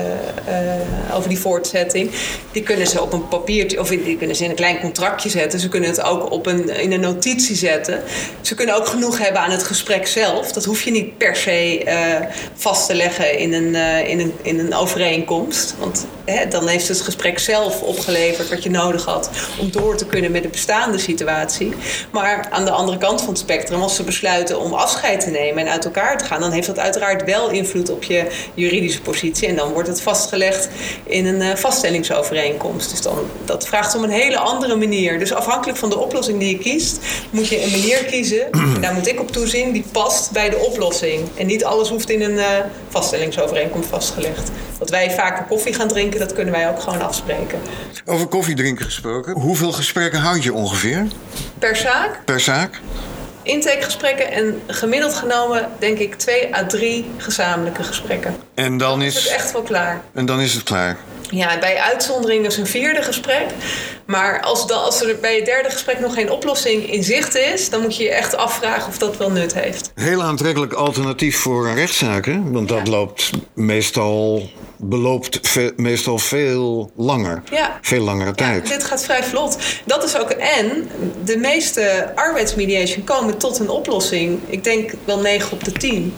uh, 0.49 1.17
over 1.17 1.29
die 1.29 1.39
voortzetting, 1.39 2.11
die 2.53 2.63
kunnen 2.63 2.87
ze 2.87 3.03
op 3.03 3.13
een 3.13 3.29
papiertje 3.29 3.81
of 3.81 3.89
die 3.89 4.17
kunnen 4.17 4.37
ze 4.37 4.45
in 4.45 4.51
een 4.51 4.57
klein 4.57 4.81
contractje 4.81 5.29
zetten. 5.29 5.61
Ze 5.61 5.69
kunnen 5.69 5.91
het 5.91 6.01
ook 6.07 6.31
op 6.31 6.47
een, 6.47 6.69
in 6.69 6.93
een 6.93 7.01
notitie 7.01 7.57
zetten. 7.57 8.03
Ze 8.41 8.55
kunnen 8.55 8.77
ook 8.77 8.87
genoeg 8.87 9.19
hebben 9.19 9.41
aan 9.41 9.51
het 9.51 9.63
gesprek 9.63 10.07
zelf. 10.07 10.53
Dat 10.53 10.65
hoef 10.65 10.83
je 10.83 10.91
niet 10.91 11.19
per 11.19 11.37
se 11.37 11.85
uh, 11.85 11.93
vast 12.55 12.87
te 12.87 12.95
leggen 12.95 13.39
in 13.39 13.53
een, 13.53 13.75
in 14.07 14.21
een, 14.21 14.33
in 14.43 14.59
een 14.59 14.75
overeenkomst. 14.75 15.75
Want 15.79 16.07
hè, 16.25 16.49
dan 16.49 16.69
heeft 16.69 16.89
het 16.89 17.01
gesprek 17.01 17.39
zelf 17.39 17.83
opgeleverd 17.83 18.49
wat 18.49 18.63
je 18.63 18.71
nodig 18.71 19.05
had 19.05 19.31
om 19.61 19.71
door 19.71 19.97
te 19.97 20.07
kunnen 20.07 20.31
met 20.31 20.43
de 20.43 20.49
bestaande 20.49 20.99
situatie. 20.99 21.75
Maar 22.11 22.47
aan 22.51 22.65
de 22.65 22.71
andere 22.71 22.99
kant 22.99 23.21
van 23.21 23.29
het 23.29 23.39
spectrum, 23.39 23.83
als 23.83 23.97
ze 23.97 24.03
besluiten 24.03 24.61
om 24.61 24.73
afscheid 24.73 25.21
te 25.21 25.31
nemen 25.31 25.67
en 25.67 25.73
uit 25.73 25.85
elkaar 25.85 26.19
te 26.19 26.25
gaan, 26.25 26.41
dan 26.41 26.51
heeft 26.51 26.67
dat 26.67 26.79
uiteraard 26.79 27.25
wel 27.25 27.51
invloed 27.51 27.91
op 27.91 28.03
je 28.03 28.27
juridische 28.55 29.01
positie. 29.01 29.49
En 29.49 29.57
dan 29.57 29.73
wordt 29.73 29.89
het 29.89 30.01
vastgelegd 30.01 30.69
in 31.05 31.27
een 31.27 31.41
uh, 31.41 31.55
vaststellingsovereenkomst. 31.55 32.91
Dus 32.91 33.03
dan, 33.03 33.19
dat 33.45 33.67
vraagt 33.67 33.95
om 33.95 34.05
een 34.05 34.11
hele 34.11 34.39
andere 34.39 34.77
manier. 34.77 35.19
Dus 35.19 35.33
afhankelijk 35.33 35.79
van 35.79 35.89
de 35.89 35.96
oplossing 35.99 36.39
die 36.39 36.49
je 36.49 36.59
kiest, 36.59 36.99
moet 37.31 37.49
je 37.49 37.63
een 37.63 37.71
manier 37.71 38.05
kiezen. 38.05 38.51
daar 38.81 38.95
moet 38.95 39.09
ik 39.09 39.21
op 39.21 39.31
toezien, 39.31 39.73
die 39.73 39.85
past 39.93 40.31
bij 40.31 40.51
de 40.51 40.57
oplossing. 40.57 41.29
En 41.35 41.47
niet 41.47 41.65
alles 41.65 41.89
hoeft 41.89 42.11
in 42.11 42.23
een 42.23 42.37
uh, 42.37 42.47
vaststellingsovereenkomst 42.89 43.89
vastgelegd. 43.89 44.51
Dat 44.79 44.91
wij 44.91 45.11
vaker 45.11 45.45
koffie 45.45 45.75
gaan 45.75 45.89
drinken, 45.89 46.19
dat 46.19 46.33
kunnen 46.33 46.53
wij 46.55 46.69
ook 46.69 46.81
gewoon 46.81 47.01
afspreken. 47.01 47.59
Over 48.05 48.27
koffie 48.27 48.55
drinken 48.55 48.85
gesproken. 48.85 49.41
Hoeveel 49.41 49.73
gesprekken 49.73 50.21
houd 50.21 50.43
je 50.43 50.53
ongeveer? 50.53 51.07
Per 51.59 51.77
zaak? 51.77 52.25
Per 52.25 52.41
zaak? 52.41 52.81
intakegesprekken 53.47 54.33
en 54.33 54.63
gemiddeld 54.67 55.15
genomen 55.15 55.69
denk 55.79 55.99
ik 55.99 56.15
twee 56.15 56.55
à 56.55 56.67
drie 56.67 57.11
gezamenlijke 57.17 57.83
gesprekken. 57.83 58.37
En 58.55 58.79
dan 58.79 59.03
is, 59.03 59.17
is 59.17 59.23
het 59.23 59.33
echt 59.33 59.53
wel 59.53 59.63
klaar. 59.63 60.01
En 60.13 60.27
dan 60.27 60.41
is 60.41 60.55
het 60.55 60.63
klaar. 60.63 60.97
Ja, 61.31 61.59
bij 61.59 61.77
uitzondering 61.77 62.47
is 62.47 62.57
een 62.57 62.67
vierde 62.67 63.03
gesprek. 63.03 63.47
Maar 64.07 64.41
als, 64.41 64.67
dan, 64.67 64.83
als 64.83 65.03
er 65.03 65.19
bij 65.21 65.37
het 65.37 65.45
derde 65.45 65.71
gesprek 65.71 66.01
nog 66.01 66.15
geen 66.15 66.31
oplossing 66.31 66.93
in 66.93 67.05
zicht 67.05 67.35
is, 67.35 67.71
dan 67.71 67.81
moet 67.81 67.97
je 67.97 68.03
je 68.03 68.11
echt 68.11 68.37
afvragen 68.37 68.89
of 68.89 68.99
dat 68.99 69.17
wel 69.17 69.31
nut 69.31 69.55
heeft. 69.55 69.93
Heel 69.95 70.23
aantrekkelijk 70.23 70.73
alternatief 70.73 71.39
voor 71.39 71.67
een 71.67 71.75
rechtszaak, 71.75 72.27
hè? 72.27 72.43
Want 72.51 72.69
dat 72.69 72.89
loopt 72.89 73.31
meestal 73.55 74.49
beloopt 74.79 75.41
meestal 75.77 76.19
veel 76.19 76.91
langer. 76.97 77.43
Ja. 77.51 77.79
Veel 77.83 78.03
langere 78.03 78.35
tijd. 78.35 78.69
Ja, 78.69 78.75
dit 78.75 78.85
gaat 78.85 79.05
vrij 79.05 79.25
vlot. 79.25 79.59
Dat 79.85 80.05
is 80.05 80.19
ook. 80.19 80.31
En 80.31 80.91
de 81.25 81.37
meeste 81.37 82.13
arbeidsmediation 82.15 83.05
komen 83.05 83.39
tot 83.39 83.59
een 83.59 83.69
oplossing. 83.69 84.41
Ik 84.47 84.65
denk 84.65 84.93
wel 85.05 85.21
9 85.21 85.53
op 85.53 85.65
de 85.65 85.73
10 85.73 86.15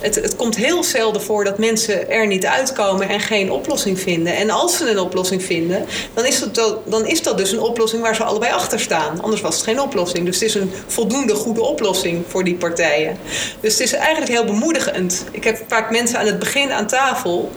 het, 0.00 0.14
het 0.14 0.36
komt 0.36 0.56
heel 0.56 0.84
zelden 0.84 1.22
voor 1.22 1.44
dat 1.44 1.58
mensen 1.58 2.10
er 2.10 2.26
niet 2.26 2.46
uitkomen 2.46 3.08
en 3.08 3.20
geen 3.20 3.50
oplossing 3.50 4.00
vinden. 4.00 4.36
En 4.36 4.50
als 4.50 4.76
ze 4.76 4.90
een 4.90 4.98
oplossing 4.98 5.42
vinden, 5.42 5.86
dan 6.14 6.24
is, 6.24 6.42
dat, 6.52 6.78
dan 6.84 7.06
is 7.06 7.22
dat 7.22 7.38
dus 7.38 7.52
een 7.52 7.60
oplossing 7.60 8.02
waar 8.02 8.14
ze 8.14 8.24
allebei 8.24 8.52
achter 8.52 8.80
staan. 8.80 9.22
Anders 9.22 9.40
was 9.40 9.54
het 9.54 9.64
geen 9.64 9.80
oplossing. 9.80 10.24
Dus 10.24 10.40
het 10.40 10.48
is 10.48 10.54
een 10.54 10.72
voldoende 10.86 11.34
goede 11.34 11.60
oplossing 11.60 12.24
voor 12.28 12.44
die 12.44 12.54
partijen. 12.54 13.16
Dus 13.60 13.72
het 13.72 13.80
is 13.80 13.92
eigenlijk 13.92 14.30
heel 14.30 14.44
bemoedigend. 14.44 15.24
Ik 15.30 15.44
heb 15.44 15.64
vaak 15.68 15.90
mensen 15.90 16.18
aan 16.18 16.26
het 16.26 16.38
begin 16.38 16.72
aan 16.72 16.86
tafel 16.86 17.50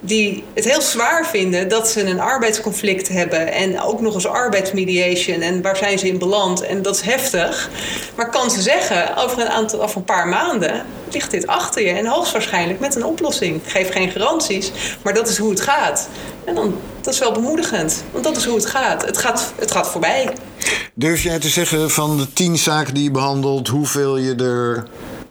die 0.00 0.44
het 0.54 0.64
heel 0.64 0.80
zwaar 0.80 1.26
vinden 1.26 1.68
dat 1.68 1.88
ze 1.88 2.04
een 2.04 2.20
arbeidsconflict 2.20 3.08
hebben 3.08 3.52
en 3.52 3.80
ook 3.80 4.00
nog 4.00 4.14
eens 4.14 4.26
arbeidsmediation 4.26 5.40
en 5.40 5.62
waar 5.62 5.76
zijn 5.76 5.98
ze 5.98 6.08
in 6.08 6.18
beland 6.18 6.62
en 6.62 6.82
dat 6.82 6.94
is 6.94 7.00
heftig. 7.00 7.70
Maar 8.14 8.30
kan 8.30 8.50
ze 8.50 8.60
zeggen 8.60 9.16
over 9.16 9.40
een 9.40 9.48
aantal, 9.48 9.82
over 9.82 9.96
een 9.96 10.04
paar 10.04 10.28
maanden 10.28 10.86
ligt 11.10 11.30
dit 11.30 11.46
achter 11.46 11.82
je 11.86 11.92
en 11.92 12.06
hoogstwaarschijnlijk 12.06 12.80
met 12.80 12.94
een 12.94 13.04
oplossing. 13.04 13.56
Ik 13.64 13.70
geef 13.70 13.90
geen 13.90 14.10
garanties, 14.10 14.72
maar 15.02 15.14
dat 15.14 15.28
is 15.28 15.38
hoe 15.38 15.50
het 15.50 15.60
gaat. 15.60 16.08
En 16.44 16.54
dan, 16.54 16.78
dat 17.00 17.14
is 17.14 17.20
wel 17.20 17.32
bemoedigend, 17.32 18.04
want 18.12 18.24
dat 18.24 18.36
is 18.36 18.44
hoe 18.44 18.56
het 18.56 18.66
gaat. 18.66 19.04
Het 19.04 19.18
gaat, 19.18 19.52
het 19.58 19.70
gaat 19.70 19.88
voorbij. 19.88 20.32
Durf 20.94 21.22
jij 21.22 21.38
te 21.38 21.48
zeggen 21.48 21.90
van 21.90 22.16
de 22.16 22.32
tien 22.32 22.58
zaken 22.58 22.94
die 22.94 23.02
je 23.02 23.10
behandelt, 23.10 23.68
hoeveel 23.68 24.16
je 24.16 24.34
er 24.34 24.86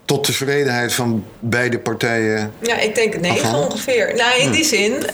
tot 0.05 0.23
tevredenheid 0.23 0.93
van 0.93 1.25
beide 1.39 1.79
partijen? 1.79 2.51
Ja, 2.59 2.77
ik 2.77 2.95
denk 2.95 3.19
negen 3.19 3.55
ongeveer. 3.55 4.13
Nou, 4.15 4.39
in 4.39 4.51
die 4.51 4.65
zin, 4.65 5.05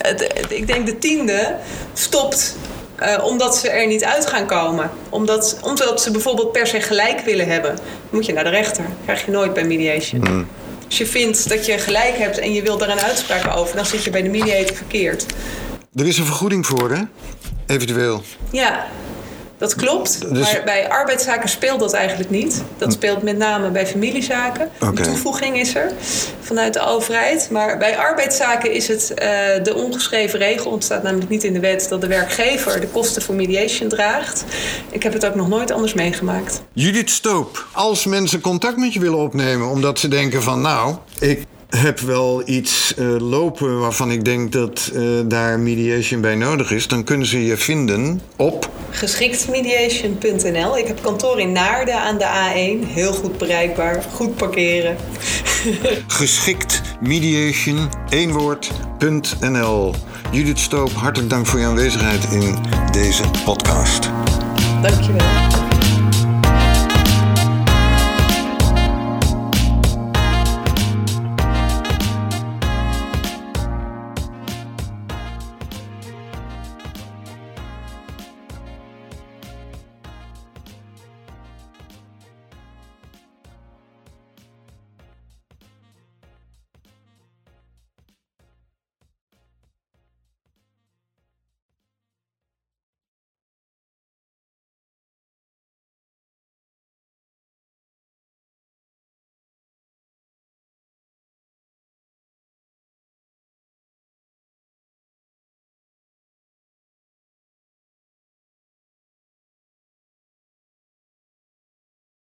ik 0.49 0.67
denk 0.67 0.85
de 0.85 0.97
tiende 0.97 1.55
stopt 1.93 2.55
uh, 3.01 3.23
omdat 3.23 3.57
ze 3.57 3.69
er 3.69 3.87
niet 3.87 4.03
uit 4.03 4.27
gaan 4.27 4.45
komen. 4.45 4.89
Omdat, 5.09 5.59
omdat 5.61 6.01
ze 6.01 6.11
bijvoorbeeld 6.11 6.51
per 6.51 6.67
se 6.67 6.81
gelijk 6.81 7.19
willen 7.19 7.47
hebben. 7.47 7.77
Moet 8.09 8.25
je 8.25 8.33
naar 8.33 8.43
de 8.43 8.49
rechter. 8.49 8.85
Krijg 9.03 9.25
je 9.25 9.31
nooit 9.31 9.53
bij 9.53 9.63
mediation. 9.63 10.21
Mm. 10.21 10.47
Als 10.91 10.99
je 10.99 11.05
vindt 11.05 11.49
dat 11.49 11.65
je 11.65 11.77
gelijk 11.77 12.17
hebt 12.17 12.37
en 12.37 12.53
je 12.53 12.61
wilt 12.61 12.79
daar 12.79 12.89
een 12.89 12.99
uitspraak 12.99 13.57
over... 13.57 13.75
dan 13.75 13.85
zit 13.85 14.03
je 14.03 14.09
bij 14.09 14.21
de 14.21 14.29
mediator 14.29 14.75
verkeerd. 14.75 15.25
Er 15.95 16.07
is 16.07 16.17
een 16.17 16.25
vergoeding 16.25 16.65
voor, 16.65 16.91
hè? 16.91 17.01
Eventueel. 17.65 18.23
Ja, 18.51 18.87
dat 19.61 19.75
klopt. 19.75 20.33
Dus... 20.33 20.53
Maar 20.53 20.61
bij 20.65 20.89
arbeidszaken 20.89 21.49
speelt 21.49 21.79
dat 21.79 21.93
eigenlijk 21.93 22.29
niet. 22.29 22.63
Dat 22.77 22.87
hm. 22.87 22.93
speelt 22.93 23.21
met 23.21 23.37
name 23.37 23.69
bij 23.69 23.87
familiezaken. 23.87 24.69
Okay. 24.75 24.89
Een 24.89 25.03
toevoeging 25.03 25.59
is 25.59 25.75
er 25.75 25.91
vanuit 26.39 26.73
de 26.73 26.85
overheid. 26.85 27.47
Maar 27.51 27.77
bij 27.77 27.97
arbeidszaken 27.97 28.73
is 28.73 28.87
het 28.87 29.11
uh, 29.11 29.17
de 29.63 29.73
ongeschreven 29.75 30.39
regel. 30.39 30.71
Het 30.73 30.83
staat 30.83 31.03
namelijk 31.03 31.29
niet 31.29 31.43
in 31.43 31.53
de 31.53 31.59
wet 31.59 31.85
dat 31.89 32.01
de 32.01 32.07
werkgever 32.07 32.79
de 32.79 32.87
kosten 32.87 33.21
voor 33.21 33.35
mediation 33.35 33.89
draagt. 33.89 34.43
Ik 34.89 35.03
heb 35.03 35.13
het 35.13 35.25
ook 35.25 35.35
nog 35.35 35.47
nooit 35.47 35.71
anders 35.71 35.93
meegemaakt. 35.93 36.61
Judith 36.73 37.09
Stoop, 37.09 37.65
als 37.71 38.05
mensen 38.05 38.41
contact 38.41 38.77
met 38.77 38.93
je 38.93 38.99
willen 38.99 39.19
opnemen 39.19 39.67
omdat 39.67 39.99
ze 39.99 40.07
denken 40.07 40.43
van 40.43 40.61
nou, 40.61 40.95
ik 41.19 41.45
heb 41.75 41.99
wel 41.99 42.41
iets 42.45 42.93
uh, 42.97 43.15
lopen 43.19 43.79
waarvan 43.79 44.11
ik 44.11 44.25
denk 44.25 44.51
dat 44.51 44.91
uh, 44.93 45.19
daar 45.25 45.59
mediation 45.59 46.21
bij 46.21 46.35
nodig 46.35 46.71
is, 46.71 46.87
dan 46.87 47.03
kunnen 47.03 47.27
ze 47.27 47.45
je 47.45 47.57
vinden 47.57 48.21
op 48.35 48.69
geschiktmediation.nl. 48.89 50.77
Ik 50.77 50.87
heb 50.87 51.01
kantoor 51.01 51.39
in 51.39 51.51
Naarden 51.51 52.01
aan 52.01 52.17
de 52.17 52.25
A1, 52.25 52.87
heel 52.87 53.13
goed 53.13 53.37
bereikbaar, 53.37 54.03
goed 54.13 54.35
parkeren. 54.35 54.97
Geschikt 56.07 56.81
mediation, 57.01 57.89
één 58.09 58.31
woord.nl. 58.31 59.93
Judith 60.31 60.59
Stoop, 60.59 60.91
hartelijk 60.91 61.29
dank 61.29 61.45
voor 61.45 61.59
je 61.59 61.65
aanwezigheid 61.65 62.23
in 62.31 62.55
deze 62.91 63.23
podcast. 63.45 64.09
Dankjewel. 64.81 65.60